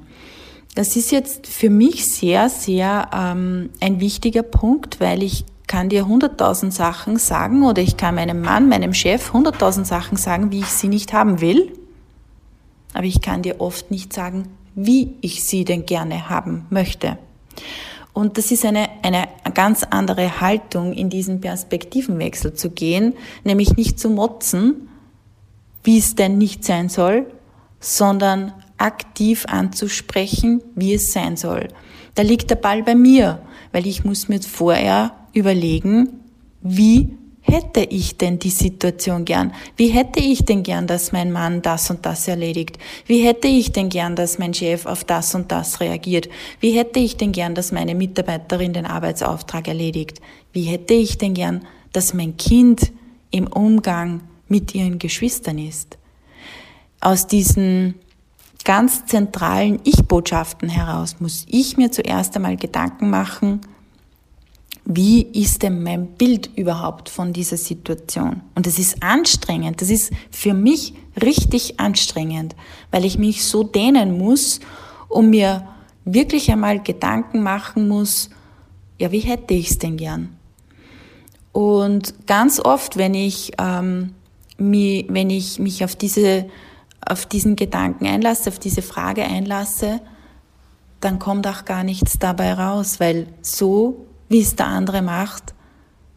Das 0.75 0.95
ist 0.95 1.11
jetzt 1.11 1.45
für 1.45 1.69
mich 1.69 2.05
sehr, 2.05 2.47
sehr 2.47 3.09
ähm, 3.13 3.69
ein 3.81 3.99
wichtiger 3.99 4.43
Punkt, 4.43 5.01
weil 5.01 5.23
ich 5.23 5.43
kann 5.67 5.89
dir 5.89 6.07
hunderttausend 6.07 6.73
Sachen 6.73 7.17
sagen 7.17 7.63
oder 7.63 7.81
ich 7.81 7.97
kann 7.97 8.15
meinem 8.15 8.39
Mann, 8.41 8.69
meinem 8.69 8.93
Chef 8.93 9.33
hunderttausend 9.33 9.87
Sachen 9.87 10.15
sagen, 10.15 10.53
wie 10.53 10.59
ich 10.59 10.67
sie 10.67 10.87
nicht 10.87 11.11
haben 11.11 11.41
will. 11.41 11.73
aber 12.93 13.03
ich 13.03 13.19
kann 13.21 13.41
dir 13.41 13.59
oft 13.59 13.91
nicht 13.91 14.13
sagen, 14.13 14.47
wie 14.73 15.15
ich 15.19 15.43
sie 15.43 15.65
denn 15.65 15.85
gerne 15.85 16.29
haben 16.29 16.65
möchte. 16.69 17.17
Und 18.19 18.37
das 18.37 18.51
ist 18.51 18.65
eine, 18.65 18.89
eine 19.01 19.29
ganz 19.53 19.83
andere 19.89 20.41
Haltung, 20.41 20.91
in 20.91 21.09
diesen 21.09 21.39
Perspektivenwechsel 21.39 22.53
zu 22.53 22.69
gehen, 22.69 23.13
nämlich 23.45 23.77
nicht 23.77 23.97
zu 23.97 24.09
motzen, 24.09 24.89
wie 25.85 25.99
es 25.99 26.15
denn 26.15 26.37
nicht 26.37 26.65
sein 26.65 26.89
soll, 26.89 27.31
sondern 27.79 28.51
aktiv 28.77 29.45
anzusprechen, 29.47 30.61
wie 30.75 30.95
es 30.95 31.13
sein 31.13 31.37
soll. 31.37 31.69
Da 32.15 32.23
liegt 32.23 32.49
der 32.49 32.57
Ball 32.57 32.83
bei 32.83 32.93
mir, 32.93 33.41
weil 33.71 33.87
ich 33.87 34.03
muss 34.03 34.27
mir 34.27 34.41
vorher 34.41 35.15
überlegen, 35.31 36.09
wie 36.59 37.15
hätte 37.41 37.81
ich 37.81 38.17
denn 38.17 38.39
die 38.39 38.49
Situation 38.49 39.25
gern? 39.25 39.53
Wie 39.75 39.87
hätte 39.87 40.19
ich 40.19 40.45
denn 40.45 40.63
gern, 40.63 40.87
dass 40.87 41.11
mein 41.11 41.31
Mann 41.31 41.61
das 41.61 41.89
und 41.89 42.05
das 42.05 42.27
erledigt? 42.27 42.77
Wie 43.05 43.25
hätte 43.25 43.47
ich 43.47 43.71
denn 43.71 43.89
gern, 43.89 44.15
dass 44.15 44.39
mein 44.39 44.53
Chef 44.53 44.85
auf 44.85 45.03
das 45.03 45.35
und 45.35 45.51
das 45.51 45.79
reagiert? 45.79 46.29
Wie 46.59 46.71
hätte 46.71 46.99
ich 46.99 47.17
denn 47.17 47.31
gern, 47.31 47.55
dass 47.55 47.71
meine 47.71 47.95
Mitarbeiterin 47.95 48.73
den 48.73 48.85
Arbeitsauftrag 48.85 49.67
erledigt? 49.67 50.21
Wie 50.53 50.63
hätte 50.63 50.93
ich 50.93 51.17
denn 51.17 51.33
gern, 51.33 51.65
dass 51.93 52.13
mein 52.13 52.37
Kind 52.37 52.91
im 53.31 53.47
Umgang 53.47 54.21
mit 54.47 54.75
ihren 54.75 54.99
Geschwistern 54.99 55.57
ist? 55.57 55.97
Aus 57.01 57.27
diesen 57.27 57.95
ganz 58.65 59.05
zentralen 59.05 59.79
Ich-Botschaften 59.83 60.69
heraus 60.69 61.15
muss 61.19 61.45
ich 61.49 61.77
mir 61.77 61.91
zuerst 61.91 62.35
einmal 62.35 62.57
Gedanken 62.57 63.09
machen, 63.09 63.61
wie 64.91 65.21
ist 65.21 65.61
denn 65.61 65.83
mein 65.83 66.07
Bild 66.07 66.49
überhaupt 66.55 67.09
von 67.09 67.31
dieser 67.31 67.57
Situation? 67.57 68.41
Und 68.55 68.65
das 68.65 68.79
ist 68.79 69.03
anstrengend. 69.03 69.83
Das 69.83 69.91
ist 69.91 70.11
für 70.31 70.55
mich 70.55 70.95
richtig 71.21 71.79
anstrengend, 71.79 72.55
weil 72.89 73.05
ich 73.05 73.19
mich 73.19 73.43
so 73.43 73.61
dehnen 73.61 74.17
muss 74.17 74.59
und 75.07 75.29
mir 75.29 75.67
wirklich 76.05 76.51
einmal 76.51 76.81
Gedanken 76.81 77.43
machen 77.43 77.87
muss, 77.87 78.31
ja, 78.97 79.11
wie 79.11 79.19
hätte 79.19 79.53
ich 79.53 79.69
es 79.69 79.77
denn 79.77 79.95
gern? 79.95 80.35
Und 81.51 82.25
ganz 82.25 82.59
oft, 82.59 82.97
wenn 82.97 83.13
ich, 83.13 83.51
ähm, 83.59 84.15
mich, 84.57 85.05
wenn 85.07 85.29
ich 85.29 85.59
mich 85.59 85.83
auf, 85.83 85.95
diese, 85.95 86.49
auf 87.07 87.27
diesen 87.27 87.55
Gedanken 87.55 88.07
einlasse, 88.07 88.49
auf 88.49 88.57
diese 88.57 88.81
Frage 88.81 89.23
einlasse, 89.23 90.01
dann 90.99 91.19
kommt 91.19 91.45
auch 91.45 91.63
gar 91.65 91.83
nichts 91.83 92.17
dabei 92.17 92.53
raus, 92.53 92.99
weil 92.99 93.27
so 93.43 94.07
wie 94.29 94.39
es 94.39 94.55
der 94.55 94.67
andere 94.67 95.01
macht, 95.01 95.53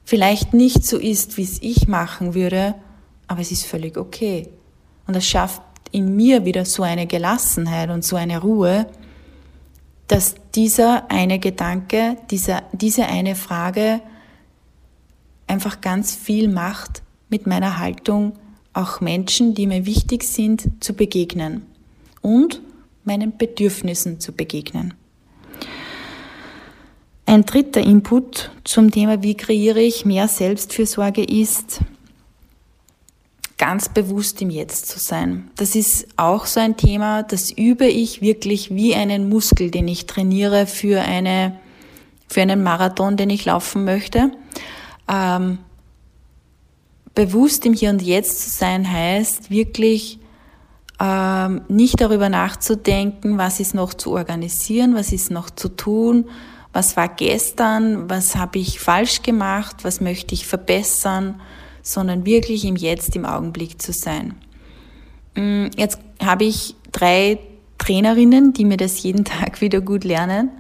vielleicht 0.05 0.55
nicht 0.55 0.87
so 0.87 0.99
ist, 0.99 1.37
wie 1.37 1.45
es 1.45 1.61
ich 1.63 1.89
machen 1.89 2.35
würde, 2.35 2.75
aber 3.27 3.41
es 3.41 3.51
ist 3.51 3.65
völlig 3.65 3.97
okay. 3.97 4.49
Und 5.07 5.17
das 5.17 5.27
schafft 5.27 5.63
in 5.91 6.15
mir 6.17 6.45
wieder 6.45 6.65
so 6.65 6.83
eine 6.83 7.07
Gelassenheit 7.07 7.91
und 7.91 8.05
so 8.05 8.17
eine 8.17 8.41
Ruhe, 8.41 8.87
dass 10.09 10.35
dieser 10.55 11.11
eine 11.11 11.39
Gedanke, 11.39 12.17
dieser, 12.31 12.63
diese 12.73 13.07
eine 13.07 13.35
Frage 13.35 14.01
einfach 15.47 15.81
ganz 15.81 16.15
viel 16.15 16.49
macht 16.49 17.03
mit 17.29 17.47
meiner 17.47 17.79
Haltung, 17.79 18.35
auch 18.75 19.01
Menschen, 19.01 19.55
die 19.55 19.67
mir 19.67 19.87
wichtig 19.87 20.25
sind, 20.25 20.83
zu 20.83 20.95
begegnen 20.95 21.67
und 22.21 22.61
meinen 23.05 23.37
Bedürfnissen 23.37 24.21
zu 24.21 24.33
begegnen. 24.33 24.95
Ein 27.25 27.45
dritter 27.45 27.81
Input 27.81 28.51
zum 28.65 28.91
Thema, 28.91 29.23
wie 29.23 29.37
kreiere 29.37 29.81
ich 29.81 30.05
mehr 30.05 30.29
Selbstfürsorge 30.29 31.25
ist, 31.25 31.81
ganz 33.63 33.89
bewusst 33.89 34.43
im 34.43 34.51
Jetzt 34.51 34.89
zu 34.89 34.99
sein. 34.99 35.49
Das 35.57 35.77
ist 35.77 36.09
auch 36.17 36.47
so 36.47 36.59
ein 36.59 36.77
Thema, 36.77 37.23
das 37.23 37.53
übe 37.53 37.87
ich 37.87 38.21
wirklich 38.21 38.75
wie 38.75 38.95
einen 38.97 39.29
Muskel, 39.29 39.71
den 39.71 39.87
ich 39.87 40.07
trainiere 40.07 40.67
für 40.67 41.01
eine, 41.01 41.57
für 42.29 42.43
einen 42.43 42.65
Marathon, 42.65 43.17
den 43.17 43.31
ich 43.31 43.45
laufen 43.45 43.85
möchte. 43.85 44.33
Ähm, 45.09 45.59
bewusst 47.15 47.65
im 47.65 47.73
Hier 47.73 47.91
und 47.91 48.03
Jetzt 48.03 48.43
zu 48.43 48.51
sein 48.51 48.91
heißt 48.91 49.51
wirklich 49.51 50.19
ähm, 50.99 51.63
nicht 51.69 52.01
darüber 52.01 52.29
nachzudenken, 52.29 53.39
was 53.39 53.61
ist 53.61 53.75
noch 53.75 53.95
zu 53.95 54.11
organisieren, 54.11 54.97
was 54.97 55.13
ist 55.13 55.31
noch 55.31 55.51
zu 55.51 55.69
tun, 55.69 56.27
was 56.73 56.97
war 56.97 57.09
gestern, 57.09 58.09
was 58.09 58.37
habe 58.37 58.59
ich 58.59 58.81
falsch 58.81 59.23
gemacht, 59.23 59.77
was 59.83 60.01
möchte 60.01 60.35
ich 60.35 60.47
verbessern, 60.47 61.41
sondern 61.83 62.25
wirklich 62.25 62.65
im 62.65 62.77
Jetzt, 62.77 63.15
im 63.17 63.27
Augenblick 63.27 63.83
zu 63.83 63.93
sein. 63.93 64.35
Mm, 65.35 65.67
jetzt 65.77 65.99
habe 66.21 66.45
ich 66.45 66.75
drei 66.93 67.39
Trainerinnen, 67.79 68.53
die 68.53 68.65
mir 68.65 68.77
das 68.77 69.03
jeden 69.03 69.25
Tag 69.27 69.61
wieder 69.61 69.81
gut 69.81 70.05
lernen. 70.05 70.51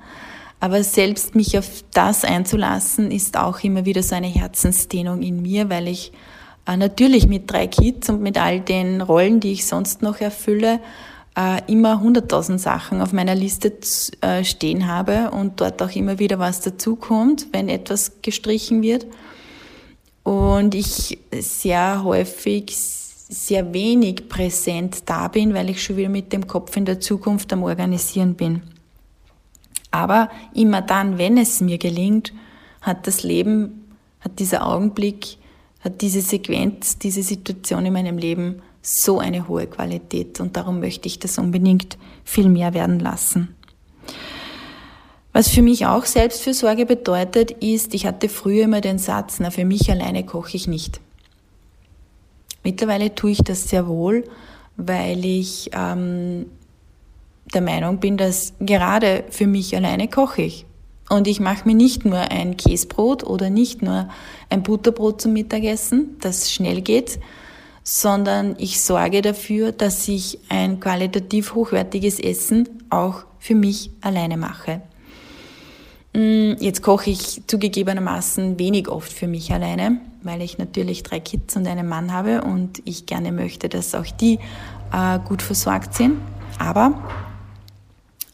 Aber 0.61 0.85
selbst 0.85 1.35
mich 1.35 1.59
auf 1.59 1.83
das 1.93 2.25
einzulassen, 2.25 3.11
ist 3.11 3.37
auch 3.37 3.61
immer 3.61 3.85
wieder 3.85 4.03
so 4.03 4.15
eine 4.15 4.29
Herzensdehnung 4.29 5.23
in 5.23 5.43
mir, 5.43 5.71
weil 5.71 5.89
ich 5.89 6.13
äh, 6.67 6.77
natürlich 6.77 7.27
mit 7.27 7.51
drei 7.51 7.67
Kids 7.67 8.09
und 8.09 8.23
mit 8.23 8.39
all 8.39 8.61
den 8.61 9.01
Rollen, 9.01 9.41
die 9.41 9.53
ich 9.53 9.67
sonst 9.67 10.03
noch 10.03 10.21
erfülle, 10.21 10.79
äh, 11.37 11.63
immer 11.71 12.01
hunderttausend 12.01 12.61
Sachen 12.61 13.01
auf 13.01 13.13
meiner 13.13 13.35
Liste 13.35 13.73
äh, 14.21 14.45
stehen 14.45 14.87
habe 14.87 15.31
und 15.31 15.61
dort 15.61 15.83
auch 15.83 15.95
immer 15.95 16.19
wieder 16.19 16.39
was 16.39 16.61
dazukommt, 16.61 17.49
wenn 17.53 17.69
etwas 17.69 18.21
gestrichen 18.23 18.83
wird. 18.83 19.07
Und 20.23 20.75
ich 20.75 21.19
sehr 21.33 22.05
häufig 22.05 22.77
sehr 23.33 23.73
wenig 23.73 24.29
präsent 24.29 25.09
da 25.09 25.29
bin, 25.29 25.55
weil 25.55 25.71
ich 25.71 25.83
schon 25.83 25.97
wieder 25.97 26.11
mit 26.11 26.33
dem 26.33 26.47
Kopf 26.47 26.77
in 26.77 26.85
der 26.85 27.01
Zukunft 27.01 27.53
am 27.53 27.63
Organisieren 27.63 28.35
bin. 28.35 28.63
Aber 29.91 30.31
immer 30.55 30.83
dann, 30.83 31.19
wenn 31.19 31.39
es 31.39 31.61
mir 31.61 31.79
gelingt, 31.79 32.33
hat 32.83 33.07
das 33.07 33.23
Leben, 33.23 33.95
hat 34.21 34.39
dieser 34.39 34.67
Augenblick, 34.67 35.39
hat 35.81 36.03
diese 36.03 36.21
Sequenz, 36.21 36.99
diese 36.99 37.23
Situation 37.23 37.87
in 37.87 37.93
meinem 37.93 38.19
Leben 38.19 38.63
so 38.83 39.21
eine 39.21 39.47
hohe 39.47 39.69
Qualität 39.69 40.41
und 40.41 40.57
darum 40.57 40.81
möchte 40.81 41.07
ich 41.07 41.21
das 41.21 41.39
unbedingt 41.39 41.97
viel 42.25 42.49
mehr 42.49 42.75
werden 42.75 42.99
lassen. 42.99 43.55
Was 45.33 45.49
für 45.49 45.63
mich 45.63 45.87
auch 45.87 46.05
Selbstfürsorge 46.05 46.85
bedeutet, 46.85 47.53
ist, 47.63 47.95
ich 47.95 48.05
hatte 48.05 48.29
früher 48.29 48.65
immer 48.65 48.83
den 48.83 48.99
Satz, 48.99 49.39
na 49.41 49.51
für 49.51 49.65
mich 49.65 49.91
alleine 49.91 50.27
koche 50.27 50.57
ich 50.57 50.67
nicht. 50.67 51.01
Mittlerweile 52.65 53.15
tue 53.15 53.31
ich 53.31 53.39
das 53.39 53.69
sehr 53.69 53.87
wohl, 53.87 54.25
weil 54.77 55.25
ich 55.25 55.71
ähm, 55.73 56.47
der 57.55 57.63
Meinung 57.63 57.99
bin, 57.99 58.17
dass 58.17 58.53
gerade 58.61 59.25
für 59.31 59.47
mich 59.47 59.75
alleine 59.75 60.09
koche 60.09 60.43
ich. 60.43 60.67
Und 61.09 61.27
ich 61.27 61.41
mache 61.41 61.67
mir 61.67 61.75
nicht 61.75 62.05
nur 62.05 62.19
ein 62.19 62.57
Käsebrot 62.57 63.25
oder 63.25 63.51
nicht 63.51 63.83
nur 63.83 64.09
ein 64.49 64.63
Butterbrot 64.63 65.21
zum 65.21 65.33
Mittagessen, 65.33 66.17
das 66.21 66.53
schnell 66.53 66.81
geht, 66.81 67.19
sondern 67.85 68.55
ich 68.59 68.81
sorge 68.81 69.23
dafür, 69.23 69.73
dass 69.73 70.07
ich 70.09 70.39
ein 70.49 70.81
qualitativ 70.81 71.55
hochwertiges 71.55 72.21
Essen 72.21 72.69
auch 72.91 73.25
für 73.39 73.55
mich 73.55 73.91
alleine 74.01 74.37
mache. 74.37 74.83
Mm, 76.15 76.53
jetzt 76.61 76.83
koche 76.83 77.11
ich 77.11 77.43
zugegebenermaßen 77.47 78.59
wenig 78.59 78.89
oft 78.89 79.13
für 79.13 79.27
mich 79.27 79.53
alleine, 79.53 79.99
weil 80.23 80.43
ich 80.43 80.59
natürlich 80.59 81.03
drei 81.03 81.21
Kids 81.21 81.57
und 81.57 81.67
einen 81.67 81.89
Mann 81.89 82.13
habe 82.13 82.43
und 82.43 82.83
ich 82.85 83.07
gerne 83.07 83.33
möchte, 83.33 83.69
dass 83.69 83.95
auch 83.95 84.07
die 84.07 84.39
äh, 84.93 85.19
gut 85.25 85.43
versorgt 85.43 85.95
sind. 85.95 86.19
Aber 86.59 87.03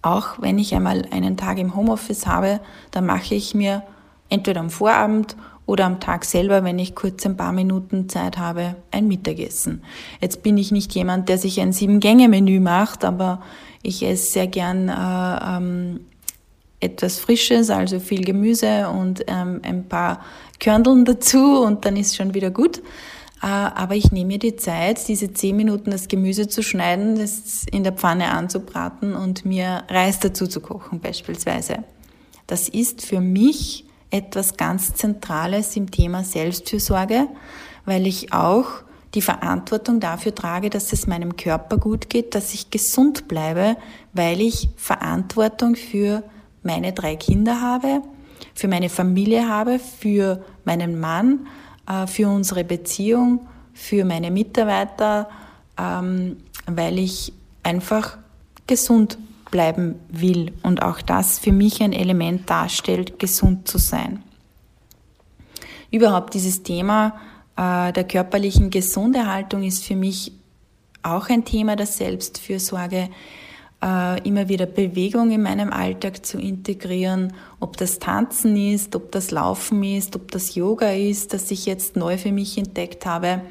auch 0.02 0.40
wenn 0.40 0.58
ich 0.58 0.74
einmal 0.74 1.06
einen 1.10 1.36
Tag 1.36 1.58
im 1.58 1.74
Homeoffice 1.74 2.26
habe, 2.26 2.60
dann 2.90 3.06
mache 3.06 3.34
ich 3.34 3.54
mir 3.54 3.82
entweder 4.28 4.60
am 4.60 4.70
Vorabend 4.70 5.36
oder 5.68 5.84
am 5.84 6.00
Tag 6.00 6.24
selber, 6.24 6.64
wenn 6.64 6.78
ich 6.78 6.94
kurz 6.94 7.26
ein 7.26 7.36
paar 7.36 7.52
Minuten 7.52 8.08
Zeit 8.08 8.38
habe, 8.38 8.74
ein 8.90 9.06
Mittagessen. 9.06 9.82
Jetzt 10.18 10.42
bin 10.42 10.56
ich 10.56 10.72
nicht 10.72 10.94
jemand, 10.94 11.28
der 11.28 11.36
sich 11.36 11.60
ein 11.60 11.74
Sieben-Gänge-Menü 11.74 12.58
macht, 12.58 13.04
aber 13.04 13.42
ich 13.82 14.02
esse 14.02 14.32
sehr 14.32 14.46
gern 14.46 14.88
äh, 14.88 15.56
ähm, 15.56 16.00
etwas 16.80 17.18
Frisches, 17.18 17.68
also 17.68 18.00
viel 18.00 18.24
Gemüse 18.24 18.88
und 18.88 19.24
ähm, 19.26 19.60
ein 19.62 19.86
paar 19.86 20.24
Körndeln 20.58 21.04
dazu 21.04 21.60
und 21.60 21.84
dann 21.84 21.98
ist 21.98 22.16
schon 22.16 22.32
wieder 22.32 22.50
gut. 22.50 22.78
Äh, 23.42 23.46
aber 23.46 23.94
ich 23.94 24.10
nehme 24.10 24.28
mir 24.28 24.38
die 24.38 24.56
Zeit, 24.56 25.06
diese 25.06 25.34
zehn 25.34 25.54
Minuten 25.54 25.90
das 25.90 26.08
Gemüse 26.08 26.48
zu 26.48 26.62
schneiden, 26.62 27.16
das 27.16 27.66
in 27.70 27.84
der 27.84 27.92
Pfanne 27.92 28.30
anzubraten 28.30 29.14
und 29.14 29.44
mir 29.44 29.84
Reis 29.90 30.18
dazu 30.18 30.46
zu 30.46 30.60
kochen 30.60 31.00
beispielsweise. 31.00 31.84
Das 32.46 32.70
ist 32.70 33.04
für 33.04 33.20
mich 33.20 33.84
etwas 34.10 34.56
ganz 34.56 34.94
Zentrales 34.94 35.76
im 35.76 35.90
Thema 35.90 36.24
Selbstfürsorge, 36.24 37.28
weil 37.84 38.06
ich 38.06 38.32
auch 38.32 38.66
die 39.14 39.22
Verantwortung 39.22 40.00
dafür 40.00 40.34
trage, 40.34 40.70
dass 40.70 40.92
es 40.92 41.06
meinem 41.06 41.36
Körper 41.36 41.78
gut 41.78 42.10
geht, 42.10 42.34
dass 42.34 42.52
ich 42.54 42.70
gesund 42.70 43.28
bleibe, 43.28 43.76
weil 44.12 44.40
ich 44.40 44.68
Verantwortung 44.76 45.76
für 45.76 46.22
meine 46.62 46.92
drei 46.92 47.16
Kinder 47.16 47.60
habe, 47.60 48.02
für 48.54 48.68
meine 48.68 48.88
Familie 48.88 49.48
habe, 49.48 49.78
für 49.78 50.44
meinen 50.64 51.00
Mann, 51.00 51.46
äh, 51.88 52.06
für 52.06 52.28
unsere 52.28 52.64
Beziehung, 52.64 53.46
für 53.72 54.04
meine 54.04 54.30
Mitarbeiter, 54.30 55.28
ähm, 55.78 56.36
weil 56.66 56.98
ich 56.98 57.32
einfach 57.62 58.18
gesund 58.66 59.18
bleiben 59.50 59.96
will 60.08 60.52
und 60.62 60.82
auch 60.82 61.00
das 61.00 61.38
für 61.38 61.52
mich 61.52 61.82
ein 61.82 61.92
Element 61.92 62.48
darstellt, 62.48 63.18
gesund 63.18 63.68
zu 63.68 63.78
sein. 63.78 64.22
Überhaupt 65.90 66.34
dieses 66.34 66.62
Thema 66.62 67.18
äh, 67.56 67.92
der 67.92 68.04
körperlichen 68.04 68.70
Gesunderhaltung 68.70 69.62
ist 69.62 69.84
für 69.84 69.96
mich 69.96 70.32
auch 71.02 71.28
ein 71.28 71.44
Thema 71.44 71.76
der 71.76 71.86
Selbstfürsorge, 71.86 73.08
äh, 73.82 74.28
immer 74.28 74.48
wieder 74.48 74.66
Bewegung 74.66 75.30
in 75.30 75.42
meinem 75.42 75.72
Alltag 75.72 76.26
zu 76.26 76.38
integrieren, 76.38 77.32
ob 77.60 77.76
das 77.76 77.98
Tanzen 77.98 78.56
ist, 78.56 78.96
ob 78.96 79.12
das 79.12 79.30
Laufen 79.30 79.82
ist, 79.82 80.16
ob 80.16 80.30
das 80.30 80.54
Yoga 80.54 80.90
ist, 80.90 81.32
das 81.32 81.50
ich 81.50 81.66
jetzt 81.66 81.96
neu 81.96 82.18
für 82.18 82.32
mich 82.32 82.58
entdeckt 82.58 83.06
habe, 83.06 83.42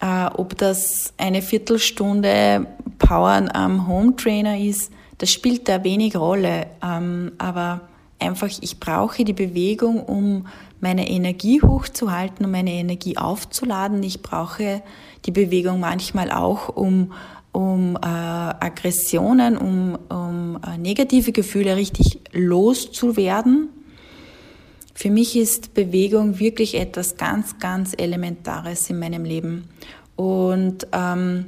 äh, 0.00 0.26
ob 0.34 0.58
das 0.58 1.14
eine 1.16 1.42
Viertelstunde 1.42 2.66
Powern 3.02 3.50
am 3.52 3.86
Home 3.86 4.16
Trainer 4.16 4.58
ist, 4.58 4.92
das 5.18 5.30
spielt 5.30 5.68
da 5.68 5.84
wenig 5.84 6.16
Rolle, 6.16 6.66
ähm, 6.82 7.32
aber 7.38 7.82
einfach, 8.18 8.48
ich 8.60 8.80
brauche 8.80 9.24
die 9.24 9.32
Bewegung, 9.32 10.02
um 10.02 10.46
meine 10.80 11.08
Energie 11.10 11.60
hochzuhalten, 11.60 12.46
um 12.46 12.52
meine 12.52 12.72
Energie 12.72 13.18
aufzuladen. 13.18 14.02
Ich 14.02 14.22
brauche 14.22 14.82
die 15.26 15.30
Bewegung 15.30 15.80
manchmal 15.80 16.30
auch, 16.30 16.68
um, 16.70 17.12
um 17.52 17.96
äh, 17.96 18.06
Aggressionen, 18.06 19.56
um, 19.58 19.98
um 20.08 20.58
äh, 20.66 20.78
negative 20.78 21.32
Gefühle 21.32 21.76
richtig 21.76 22.20
loszuwerden. 22.32 23.68
Für 24.94 25.10
mich 25.10 25.36
ist 25.36 25.74
Bewegung 25.74 26.38
wirklich 26.38 26.78
etwas 26.78 27.16
ganz, 27.16 27.58
ganz 27.58 27.94
Elementares 27.96 28.88
in 28.90 28.98
meinem 28.98 29.24
Leben. 29.24 29.68
Und 30.16 30.86
ähm, 30.92 31.46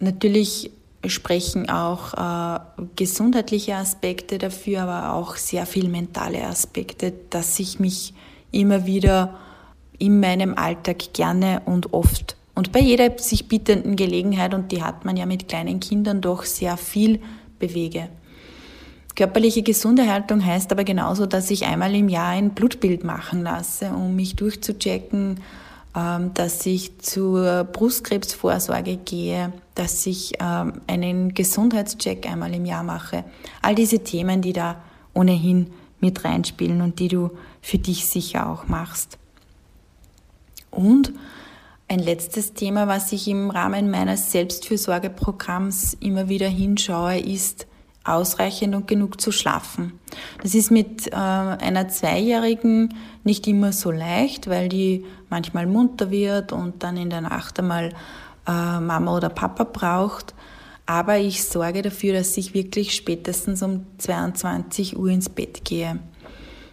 natürlich 0.00 0.70
sprechen 1.06 1.68
auch 1.68 2.14
äh, 2.14 2.60
gesundheitliche 2.96 3.76
Aspekte 3.76 4.38
dafür, 4.38 4.82
aber 4.82 5.14
auch 5.14 5.36
sehr 5.36 5.66
viel 5.66 5.88
mentale 5.88 6.44
Aspekte, 6.46 7.12
dass 7.30 7.58
ich 7.58 7.78
mich 7.78 8.14
immer 8.50 8.86
wieder 8.86 9.38
in 9.98 10.20
meinem 10.20 10.54
Alltag 10.54 11.12
gerne 11.12 11.62
und 11.66 11.92
oft 11.92 12.36
und 12.54 12.70
bei 12.70 12.80
jeder 12.80 13.18
sich 13.18 13.48
bietenden 13.48 13.96
Gelegenheit, 13.96 14.54
und 14.54 14.70
die 14.70 14.82
hat 14.82 15.04
man 15.04 15.16
ja 15.16 15.26
mit 15.26 15.48
kleinen 15.48 15.80
Kindern 15.80 16.20
doch 16.20 16.44
sehr 16.44 16.76
viel 16.76 17.20
bewege. 17.58 18.08
Körperliche 19.16 19.62
Gesunderhaltung 19.62 20.44
heißt 20.44 20.72
aber 20.72 20.84
genauso, 20.84 21.26
dass 21.26 21.50
ich 21.50 21.66
einmal 21.66 21.94
im 21.94 22.08
Jahr 22.08 22.28
ein 22.28 22.50
Blutbild 22.50 23.04
machen 23.04 23.42
lasse, 23.42 23.90
um 23.90 24.16
mich 24.16 24.36
durchzuchecken, 24.36 25.40
dass 25.94 26.66
ich 26.66 26.98
zur 26.98 27.64
Brustkrebsvorsorge 27.64 28.96
gehe, 28.96 29.52
dass 29.76 30.04
ich 30.06 30.32
ähm, 30.40 30.80
einen 30.88 31.34
Gesundheitscheck 31.34 32.28
einmal 32.28 32.52
im 32.52 32.64
Jahr 32.64 32.82
mache. 32.82 33.24
All 33.62 33.76
diese 33.76 34.00
Themen, 34.00 34.42
die 34.42 34.52
da 34.52 34.82
ohnehin 35.12 35.72
mit 36.00 36.24
reinspielen 36.24 36.80
und 36.80 36.98
die 36.98 37.08
du 37.08 37.30
für 37.62 37.78
dich 37.78 38.06
sicher 38.06 38.50
auch 38.50 38.66
machst. 38.66 39.18
Und 40.70 41.12
ein 41.86 42.00
letztes 42.00 42.54
Thema, 42.54 42.88
was 42.88 43.12
ich 43.12 43.28
im 43.28 43.50
Rahmen 43.50 43.90
meines 43.90 44.32
Selbstfürsorgeprogramms 44.32 45.94
immer 46.00 46.28
wieder 46.28 46.48
hinschaue, 46.48 47.18
ist 47.20 47.66
ausreichend 48.04 48.74
und 48.74 48.86
genug 48.86 49.20
zu 49.20 49.32
schlafen. 49.32 49.98
Das 50.42 50.54
ist 50.54 50.70
mit 50.70 51.06
äh, 51.08 51.14
einer 51.14 51.88
Zweijährigen 51.88 52.94
nicht 53.24 53.46
immer 53.46 53.72
so 53.72 53.90
leicht, 53.90 54.48
weil 54.48 54.68
die 54.68 55.04
manchmal 55.34 55.66
munter 55.66 56.12
wird 56.12 56.52
und 56.52 56.84
dann 56.84 56.96
in 56.96 57.10
der 57.10 57.20
Nacht 57.20 57.58
einmal 57.58 57.90
äh, 58.46 58.80
Mama 58.80 59.16
oder 59.16 59.28
Papa 59.28 59.64
braucht. 59.64 60.32
Aber 60.86 61.18
ich 61.18 61.42
sorge 61.42 61.82
dafür, 61.82 62.14
dass 62.14 62.36
ich 62.36 62.54
wirklich 62.54 62.94
spätestens 62.94 63.60
um 63.62 63.84
22 63.98 64.96
Uhr 64.96 65.08
ins 65.08 65.28
Bett 65.28 65.64
gehe. 65.64 65.98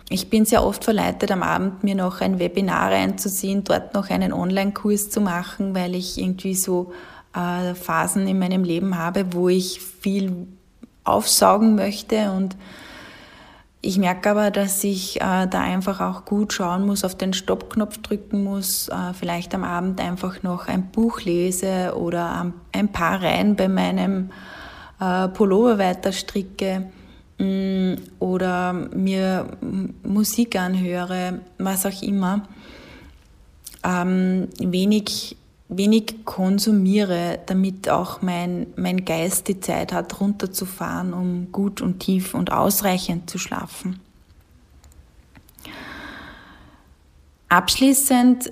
Ich 0.10 0.30
bin 0.30 0.46
sehr 0.46 0.64
oft 0.64 0.84
verleitet, 0.84 1.32
am 1.32 1.42
Abend 1.42 1.84
mir 1.84 1.96
noch 1.96 2.22
ein 2.22 2.38
Webinar 2.38 2.92
reinzuziehen, 2.92 3.64
dort 3.64 3.96
noch 3.96 4.10
einen 4.10 4.32
Online-Kurs 4.32 5.10
zu 5.10 5.22
machen, 5.22 5.74
weil 5.74 5.96
ich 5.96 6.20
irgendwie 6.20 6.54
so 6.54 6.92
äh, 7.34 7.74
Phasen 7.74 8.28
in 8.28 8.38
meinem 8.38 8.64
Leben 8.64 8.98
habe, 8.98 9.34
wo 9.34 9.50
ich 9.50 9.80
viel 9.80 10.46
aufsaugen 11.04 11.74
möchte 11.76 12.32
und 12.32 12.58
ich 13.84 13.98
merke 13.98 14.30
aber, 14.30 14.52
dass 14.52 14.84
ich 14.84 15.20
äh, 15.22 15.48
da 15.48 15.62
einfach 15.62 16.02
auch 16.02 16.26
gut 16.26 16.54
schauen 16.54 16.86
muss, 16.86 17.04
auf 17.04 17.16
den 17.16 17.34
Stoppknopf 17.34 17.98
drücken 17.98 18.44
muss, 18.44 18.90
äh, 18.90 19.14
vielleicht 19.14 19.56
am 19.56 19.64
Abend 19.64 20.00
einfach 20.00 20.44
noch 20.44 20.68
ein 20.68 20.92
Buch 20.92 21.22
lese 21.22 21.96
oder 21.98 22.54
ein 22.72 22.88
paar 22.90 23.24
Reihen 23.24 23.56
bei 23.56 23.68
meinem 23.68 24.30
äh, 25.00 25.28
Pullover 25.30 25.80
weiter 25.80 26.12
stricke 26.12 26.92
mh, 27.40 27.46
mm, 27.46 27.98
oder 28.20 28.74
mir 28.74 29.48
Musik 30.04 30.56
anhöre, 30.60 31.40
was 31.58 31.88
auch 31.88 32.02
immer. 32.04 32.44
Ähm, 33.84 34.50
wenig 34.60 35.38
wenig 35.72 36.26
konsumiere, 36.26 37.40
damit 37.46 37.90
auch 37.90 38.22
mein, 38.22 38.68
mein 38.76 39.06
Geist 39.06 39.48
die 39.48 39.62
Zeit 39.62 39.94
hat, 39.94 40.20
runterzufahren, 40.20 41.14
um 41.14 41.52
gut 41.52 41.82
und 41.82 42.00
tief 42.00 42.34
und 42.34 42.52
ausreichend 42.52 43.30
zu 43.30 43.38
schlafen. 43.38 44.00
Abschließend 47.48 48.52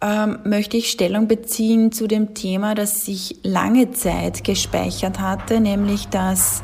ähm, 0.00 0.38
möchte 0.44 0.78
ich 0.78 0.90
Stellung 0.90 1.28
beziehen 1.28 1.92
zu 1.92 2.06
dem 2.06 2.34
Thema, 2.34 2.74
das 2.74 3.04
sich 3.04 3.36
lange 3.42 3.92
Zeit 3.92 4.42
gespeichert 4.42 5.20
hatte, 5.20 5.60
nämlich 5.60 6.08
dass 6.08 6.62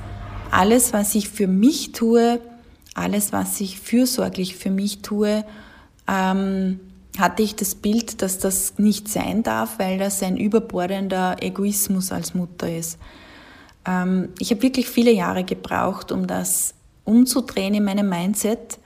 alles, 0.50 0.94
was 0.94 1.14
ich 1.14 1.28
für 1.28 1.46
mich 1.46 1.92
tue, 1.92 2.40
alles, 2.94 3.32
was 3.32 3.60
ich 3.60 3.78
fürsorglich 3.78 4.56
für 4.56 4.70
mich 4.70 5.02
tue, 5.02 5.44
ähm, 6.08 6.80
hatte 7.18 7.42
ich 7.42 7.56
das 7.56 7.74
Bild, 7.74 8.22
dass 8.22 8.38
das 8.38 8.78
nicht 8.78 9.08
sein 9.08 9.42
darf, 9.42 9.78
weil 9.78 9.98
das 9.98 10.22
ein 10.22 10.36
überbordender 10.36 11.36
Egoismus 11.40 12.12
als 12.12 12.34
Mutter 12.34 12.74
ist. 12.74 12.98
Ähm, 13.86 14.30
ich 14.38 14.50
habe 14.50 14.62
wirklich 14.62 14.88
viele 14.88 15.12
Jahre 15.12 15.44
gebraucht, 15.44 16.12
um 16.12 16.26
das 16.26 16.74
umzudrehen 17.04 17.74
in 17.74 17.84
meinem 17.84 18.08
Mindset. 18.08 18.78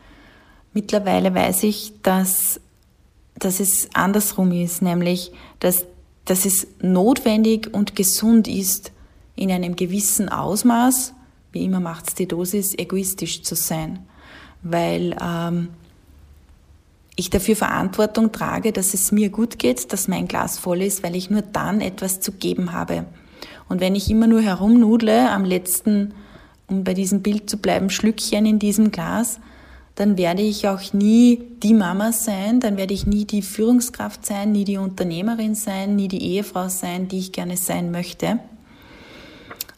Mittlerweile 0.73 1.35
weiß 1.35 1.65
ich, 1.65 1.95
dass, 2.03 2.61
dass 3.35 3.61
es 3.61 3.89
andersrum 3.95 4.53
ist, 4.53 4.83
nämlich 4.83 5.33
dass, 5.59 5.85
dass 6.25 6.45
es 6.45 6.67
notwendig 6.81 7.73
und 7.73 7.97
gesund 7.97 8.47
ist, 8.47 8.93
in 9.37 9.51
einem 9.51 9.75
gewissen 9.75 10.29
Ausmaß, 10.29 11.15
wie 11.53 11.65
immer 11.65 11.81
macht 11.81 12.09
es 12.09 12.15
die 12.15 12.29
Dosis, 12.29 12.75
egoistisch 12.77 13.43
zu 13.43 13.55
sein. 13.55 14.01
Weil 14.63 15.17
ähm, 15.21 15.71
ich 17.21 17.31
dafür 17.31 17.57
Verantwortung 17.57 18.33
trage, 18.33 18.73
dass 18.73 18.95
es 18.95 19.13
mir 19.13 19.31
gut 19.31 19.59
geht, 19.59 19.93
dass 19.93 20.09
mein 20.09 20.29
Glas 20.29 20.59
voll 20.59 20.83
ist, 20.83 21.03
weil 21.03 21.17
ich 21.17 21.31
nur 21.31 21.43
dann 21.43 21.81
etwas 21.81 22.21
zu 22.21 22.33
geben 22.33 22.73
habe. 22.73 23.07
Und 23.69 23.81
wenn 23.81 23.95
ich 23.95 24.11
immer 24.11 24.27
nur 24.27 24.41
herumnudle 24.41 25.31
am 25.31 25.45
letzten, 25.45 26.15
um 26.67 26.85
bei 26.85 26.95
diesem 26.95 27.23
Bild 27.23 27.49
zu 27.49 27.59
bleiben, 27.59 27.91
Schlückchen 27.91 28.47
in 28.47 28.59
diesem 28.59 28.91
Glas, 28.91 29.39
dann 29.95 30.17
werde 30.17 30.43
ich 30.43 30.67
auch 30.67 30.93
nie 30.93 31.43
die 31.63 31.75
Mama 31.75 32.13
sein, 32.13 32.61
dann 32.61 32.77
werde 32.77 32.95
ich 32.95 33.07
nie 33.07 33.25
die 33.25 33.43
Führungskraft 33.43 34.25
sein, 34.25 34.53
nie 34.53 34.65
die 34.65 34.79
Unternehmerin 34.79 35.55
sein, 35.55 35.97
nie 35.97 36.09
die 36.09 36.23
Ehefrau 36.23 36.69
sein, 36.69 37.09
die 37.09 37.19
ich 37.19 37.33
gerne 37.33 37.57
sein 37.57 37.91
möchte. 37.91 38.39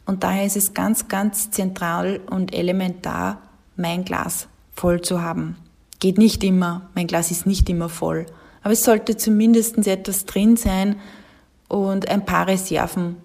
Und 0.05 0.23
daher 0.23 0.45
ist 0.45 0.57
es 0.57 0.73
ganz, 0.73 1.07
ganz 1.07 1.51
zentral 1.51 2.19
und 2.29 2.53
elementar, 2.53 3.41
mein 3.75 4.05
Glas 4.05 4.47
voll 4.73 5.01
zu 5.01 5.21
haben. 5.21 5.57
Geht 6.03 6.17
nicht 6.17 6.43
immer, 6.43 6.89
mein 6.95 7.07
Glas 7.07 7.31
ist 7.31 7.45
nicht 7.45 7.69
immer 7.69 7.87
voll. 7.87 8.25
Aber 8.61 8.73
es 8.73 8.83
sollte 8.83 9.15
zumindest 9.15 9.77
etwas 9.87 10.25
drin 10.25 10.57
sein 10.57 10.97
und 11.69 12.09
ein 12.09 12.25
paar 12.25 12.45
Reserven 12.45 13.15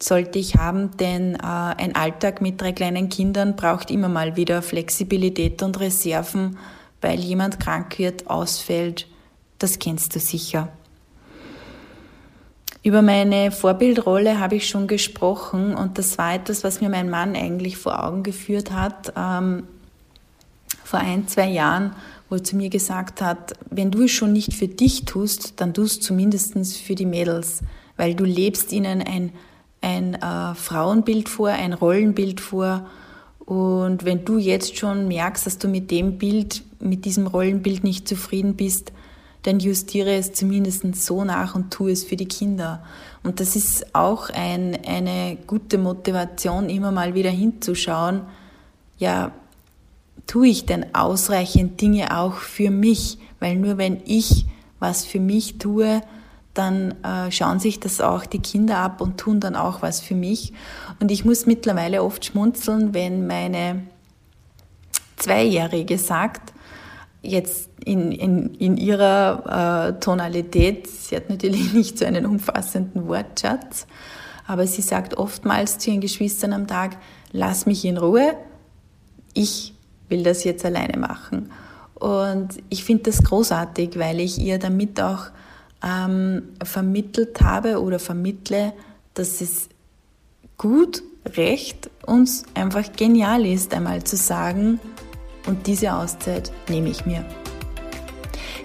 sollte 0.00 0.38
ich 0.38 0.54
haben, 0.54 0.96
denn 0.98 1.34
äh, 1.34 1.38
ein 1.42 1.96
Alltag 1.96 2.40
mit 2.40 2.60
drei 2.60 2.70
kleinen 2.70 3.08
Kindern 3.08 3.56
braucht 3.56 3.90
immer 3.90 4.08
mal 4.08 4.36
wieder 4.36 4.62
Flexibilität 4.62 5.64
und 5.64 5.80
Reserven, 5.80 6.58
weil 7.00 7.18
jemand 7.18 7.58
krank 7.58 7.98
wird, 7.98 8.30
ausfällt. 8.30 9.08
Das 9.58 9.80
kennst 9.80 10.14
du 10.14 10.20
sicher. 10.20 10.68
Über 12.84 13.02
meine 13.02 13.50
Vorbildrolle 13.50 14.38
habe 14.38 14.54
ich 14.54 14.68
schon 14.68 14.86
gesprochen 14.86 15.74
und 15.74 15.98
das 15.98 16.18
war 16.18 16.36
etwas, 16.36 16.62
was 16.62 16.80
mir 16.80 16.88
mein 16.88 17.10
Mann 17.10 17.34
eigentlich 17.34 17.76
vor 17.78 18.04
Augen 18.04 18.22
geführt 18.22 18.70
hat. 18.70 19.12
Ähm, 19.16 19.64
vor 20.84 21.00
ein, 21.00 21.26
zwei 21.26 21.48
Jahren, 21.48 21.94
wo 22.28 22.36
er 22.36 22.44
zu 22.44 22.56
mir 22.56 22.70
gesagt 22.70 23.20
hat, 23.20 23.54
wenn 23.70 23.90
du 23.90 24.02
es 24.04 24.12
schon 24.12 24.32
nicht 24.32 24.54
für 24.54 24.68
dich 24.68 25.04
tust, 25.04 25.60
dann 25.60 25.74
tust 25.74 26.02
du 26.02 26.06
zumindest 26.06 26.76
für 26.76 26.94
die 26.94 27.06
Mädels, 27.06 27.62
weil 27.96 28.14
du 28.14 28.24
lebst 28.24 28.72
ihnen 28.72 29.02
ein, 29.02 29.32
ein 29.80 30.14
äh, 30.14 30.54
Frauenbild 30.54 31.28
vor, 31.28 31.48
ein 31.48 31.72
Rollenbild 31.72 32.40
vor. 32.40 32.86
Und 33.40 34.04
wenn 34.04 34.24
du 34.24 34.38
jetzt 34.38 34.76
schon 34.76 35.08
merkst, 35.08 35.46
dass 35.46 35.58
du 35.58 35.68
mit 35.68 35.90
dem 35.90 36.18
Bild, 36.18 36.62
mit 36.80 37.04
diesem 37.04 37.26
Rollenbild 37.26 37.84
nicht 37.84 38.08
zufrieden 38.08 38.54
bist, 38.54 38.92
dann 39.42 39.60
justiere 39.60 40.14
es 40.14 40.32
zumindest 40.32 40.96
so 40.96 41.22
nach 41.22 41.54
und 41.54 41.70
tue 41.70 41.92
es 41.92 42.02
für 42.02 42.16
die 42.16 42.28
Kinder. 42.28 42.82
Und 43.22 43.40
das 43.40 43.56
ist 43.56 43.94
auch 43.94 44.30
ein, 44.30 44.78
eine 44.86 45.36
gute 45.46 45.76
Motivation, 45.76 46.70
immer 46.70 46.92
mal 46.92 47.14
wieder 47.14 47.30
hinzuschauen, 47.30 48.22
ja, 48.98 49.32
tue 50.26 50.48
ich 50.48 50.66
denn 50.66 50.94
ausreichend 50.94 51.80
Dinge 51.80 52.18
auch 52.18 52.34
für 52.34 52.70
mich? 52.70 53.18
Weil 53.40 53.56
nur 53.56 53.78
wenn 53.78 54.00
ich 54.04 54.46
was 54.78 55.04
für 55.04 55.20
mich 55.20 55.58
tue, 55.58 56.02
dann 56.54 56.94
äh, 57.02 57.30
schauen 57.30 57.58
sich 57.58 57.80
das 57.80 58.00
auch 58.00 58.26
die 58.26 58.38
Kinder 58.38 58.78
ab 58.78 59.00
und 59.00 59.18
tun 59.18 59.40
dann 59.40 59.56
auch 59.56 59.82
was 59.82 60.00
für 60.00 60.14
mich. 60.14 60.52
Und 61.00 61.10
ich 61.10 61.24
muss 61.24 61.46
mittlerweile 61.46 62.02
oft 62.02 62.24
schmunzeln, 62.24 62.94
wenn 62.94 63.26
meine 63.26 63.82
Zweijährige 65.16 65.98
sagt, 65.98 66.52
jetzt 67.22 67.70
in, 67.84 68.12
in, 68.12 68.54
in 68.54 68.76
ihrer 68.76 69.94
äh, 69.96 70.00
Tonalität, 70.00 70.86
sie 70.86 71.16
hat 71.16 71.28
natürlich 71.28 71.72
nicht 71.74 71.98
so 71.98 72.04
einen 72.04 72.26
umfassenden 72.26 73.08
Wortschatz, 73.08 73.86
aber 74.46 74.66
sie 74.66 74.82
sagt 74.82 75.16
oftmals 75.16 75.78
zu 75.78 75.90
ihren 75.90 76.00
Geschwistern 76.00 76.52
am 76.52 76.66
Tag, 76.66 76.96
lass 77.32 77.66
mich 77.66 77.84
in 77.84 77.96
Ruhe, 77.96 78.36
ich 79.32 79.73
will 80.08 80.22
das 80.22 80.44
jetzt 80.44 80.64
alleine 80.64 80.98
machen. 80.98 81.50
Und 81.94 82.48
ich 82.68 82.84
finde 82.84 83.04
das 83.04 83.22
großartig, 83.22 83.98
weil 83.98 84.20
ich 84.20 84.38
ihr 84.38 84.58
damit 84.58 85.00
auch 85.00 85.26
ähm, 85.82 86.42
vermittelt 86.62 87.40
habe 87.40 87.80
oder 87.80 87.98
vermittle, 87.98 88.72
dass 89.14 89.40
es 89.40 89.68
gut, 90.58 91.02
recht 91.36 91.90
und 92.06 92.28
einfach 92.54 92.92
genial 92.94 93.46
ist, 93.46 93.72
einmal 93.74 94.04
zu 94.04 94.16
sagen, 94.16 94.80
und 95.46 95.66
diese 95.66 95.92
Auszeit 95.94 96.50
nehme 96.68 96.88
ich 96.88 97.04
mir. 97.04 97.24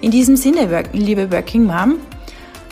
In 0.00 0.10
diesem 0.10 0.36
Sinne, 0.36 0.84
liebe 0.92 1.30
Working 1.30 1.64
Mom, 1.64 1.96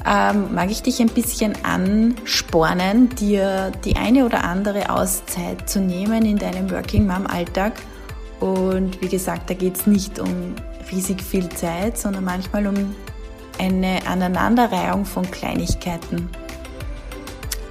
ähm, 0.07 0.54
mag 0.54 0.70
ich 0.70 0.83
dich 0.83 1.00
ein 1.00 1.09
bisschen 1.09 1.52
anspornen, 1.62 3.11
dir 3.11 3.70
die 3.85 3.96
eine 3.96 4.24
oder 4.24 4.44
andere 4.44 4.88
Auszeit 4.88 5.68
zu 5.68 5.81
nehmen 5.81 6.24
in 6.24 6.38
deinem 6.38 6.70
Working 6.70 7.07
Mom 7.07 7.26
Alltag. 7.26 7.74
Und 8.40 9.01
wie 9.01 9.09
gesagt, 9.09 9.51
da 9.51 9.55
geht 9.55 9.77
es 9.77 9.87
nicht 9.87 10.18
um 10.18 10.55
riesig 10.90 11.22
viel 11.22 11.48
Zeit, 11.48 11.98
sondern 11.98 12.24
manchmal 12.24 12.66
um 12.66 12.94
eine 13.59 14.07
Aneinanderreihung 14.07 15.05
von 15.05 15.29
Kleinigkeiten, 15.31 16.29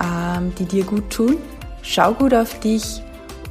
ähm, 0.03 0.53
die 0.59 0.65
dir 0.65 0.83
gut 0.83 1.09
tun. 1.09 1.37
Schau 1.81 2.13
gut 2.13 2.33
auf 2.33 2.59
dich 2.59 3.01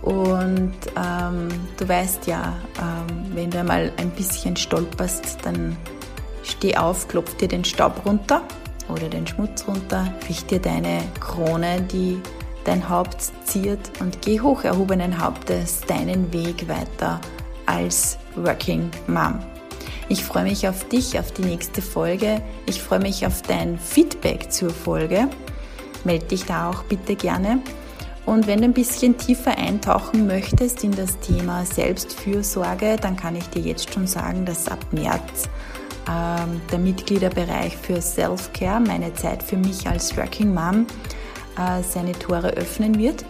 und 0.03 0.75
ähm, 0.97 1.49
du 1.79 1.89
weißt 1.89 2.27
ja, 2.27 2.55
ähm, 2.79 3.35
wenn 3.35 3.51
du 3.51 3.61
einmal 3.61 3.91
ein 3.97 4.11
bisschen 4.11 4.55
stolperst, 4.57 5.39
dann 5.43 5.77
steh 6.43 6.77
auf, 6.77 7.09
klopf 7.09 7.35
dir 7.37 7.49
den 7.49 7.65
Staub 7.65 8.05
runter 8.05 8.43
oder 8.89 9.09
den 9.09 9.27
Schmutz 9.27 9.67
runter, 9.67 10.13
richte 10.29 10.59
dir 10.59 10.71
deine 10.71 11.03
Krone, 11.19 11.81
die 11.83 12.21
dein 12.67 12.89
Haupt 12.89 13.33
ziert 13.45 13.91
und 14.01 14.23
geh 14.23 14.41
hoch 14.41 14.65
erhobenen 14.65 15.23
Hauptes 15.23 15.81
deinen 15.83 16.33
Weg 16.33 16.69
weiter 16.69 17.21
als 17.67 18.19
Working 18.35 18.91
Mom. 19.07 19.39
Ich 20.09 20.23
freue 20.23 20.45
mich 20.45 20.69
auf 20.69 20.89
dich, 20.89 21.19
auf 21.19 21.33
die 21.33 21.43
nächste 21.43 21.83
Folge. 21.83 22.41
Ich 22.67 22.81
freue 22.83 23.01
mich 23.01 23.27
auf 23.27 23.43
dein 23.43 23.79
Feedback 23.79 24.53
zur 24.53 24.71
Folge. 24.71 25.29
Meld 26.05 26.31
dich 26.31 26.45
da 26.45 26.71
auch 26.71 26.85
bitte 26.85 27.17
gerne. 27.17 27.61
Und 28.25 28.47
wenn 28.47 28.59
du 28.59 28.65
ein 28.65 28.73
bisschen 28.73 29.17
tiefer 29.17 29.57
eintauchen 29.57 30.27
möchtest 30.27 30.83
in 30.85 30.93
das 30.93 31.19
Thema 31.21 31.65
Selbstfürsorge, 31.65 32.97
dann 33.01 33.17
kann 33.17 33.37
ich 33.37 33.49
dir 33.51 33.63
jetzt 33.63 33.93
schon 33.93 34.07
sagen, 34.07 34.45
dass 34.45 34.69
ab 34.69 34.85
März 34.91 35.49
ähm, 36.09 36.61
der 36.71 36.79
Mitgliederbereich 36.81 37.77
für 37.77 38.01
Self-Care, 38.01 38.81
meine 38.81 39.15
Zeit 39.15 39.43
für 39.43 39.57
mich 39.57 39.87
als 39.87 40.17
Working 40.17 40.53
Mom, 40.55 40.87
seine 41.83 42.13
Tore 42.13 42.51
öffnen 42.51 42.99
wird 42.99 43.25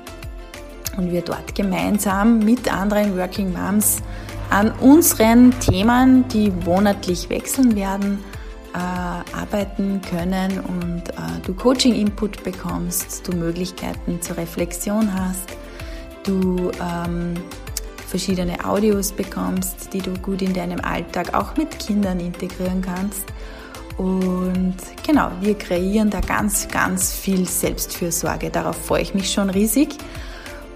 und 0.97 1.13
wir 1.13 1.23
dort 1.23 1.55
gemeinsam 1.55 2.41
mit 2.41 2.73
anderen 2.73 3.17
Working 3.17 3.53
Moms 3.53 3.99
an 4.51 4.73
unseren 4.81 5.59
Themen, 5.61 6.27
die 6.29 6.51
monatlich 6.51 7.29
wechseln 7.29 7.75
werden, 7.77 8.25
äh, 8.75 8.79
arbeiten 8.79 10.01
können 10.03 10.61
und 10.61 11.09
äh, 11.11 11.41
du 11.45 11.55
Coaching-Input 11.55 12.45
bekommst, 12.45 13.27
du 13.27 13.37
Möglichkeiten 13.37 14.21
zur 14.21 14.37
Reflexion 14.37 15.13
hast, 15.13 15.57
du 16.25 16.71
ähm, 16.81 17.35
verschiedene 18.07 18.65
Audios 18.65 19.13
bekommst, 19.13 19.93
die 19.93 20.01
du 20.01 20.13
gut 20.15 20.43
in 20.43 20.53
deinem 20.53 20.81
Alltag 20.81 21.35
auch 21.35 21.57
mit 21.57 21.79
Kindern 21.79 22.21
integrieren 22.21 22.83
kannst. 22.83 23.25
Und 23.97 24.77
genau, 25.07 25.31
wir 25.41 25.57
kreieren 25.57 26.11
da 26.11 26.21
ganz, 26.21 26.69
ganz 26.69 27.15
viel 27.15 27.47
Selbstfürsorge. 27.47 28.51
Darauf 28.51 28.77
freue 28.77 29.03
ich 29.03 29.15
mich 29.15 29.33
schon 29.33 29.51
riesig 29.51 29.97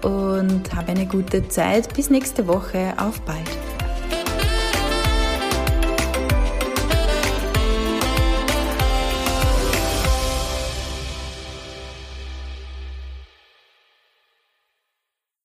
und 0.01 0.73
habe 0.75 0.91
eine 0.91 1.05
gute 1.05 1.47
Zeit. 1.47 1.93
Bis 1.93 2.09
nächste 2.09 2.47
Woche. 2.47 2.93
Auf 2.97 3.21
bald. 3.21 3.70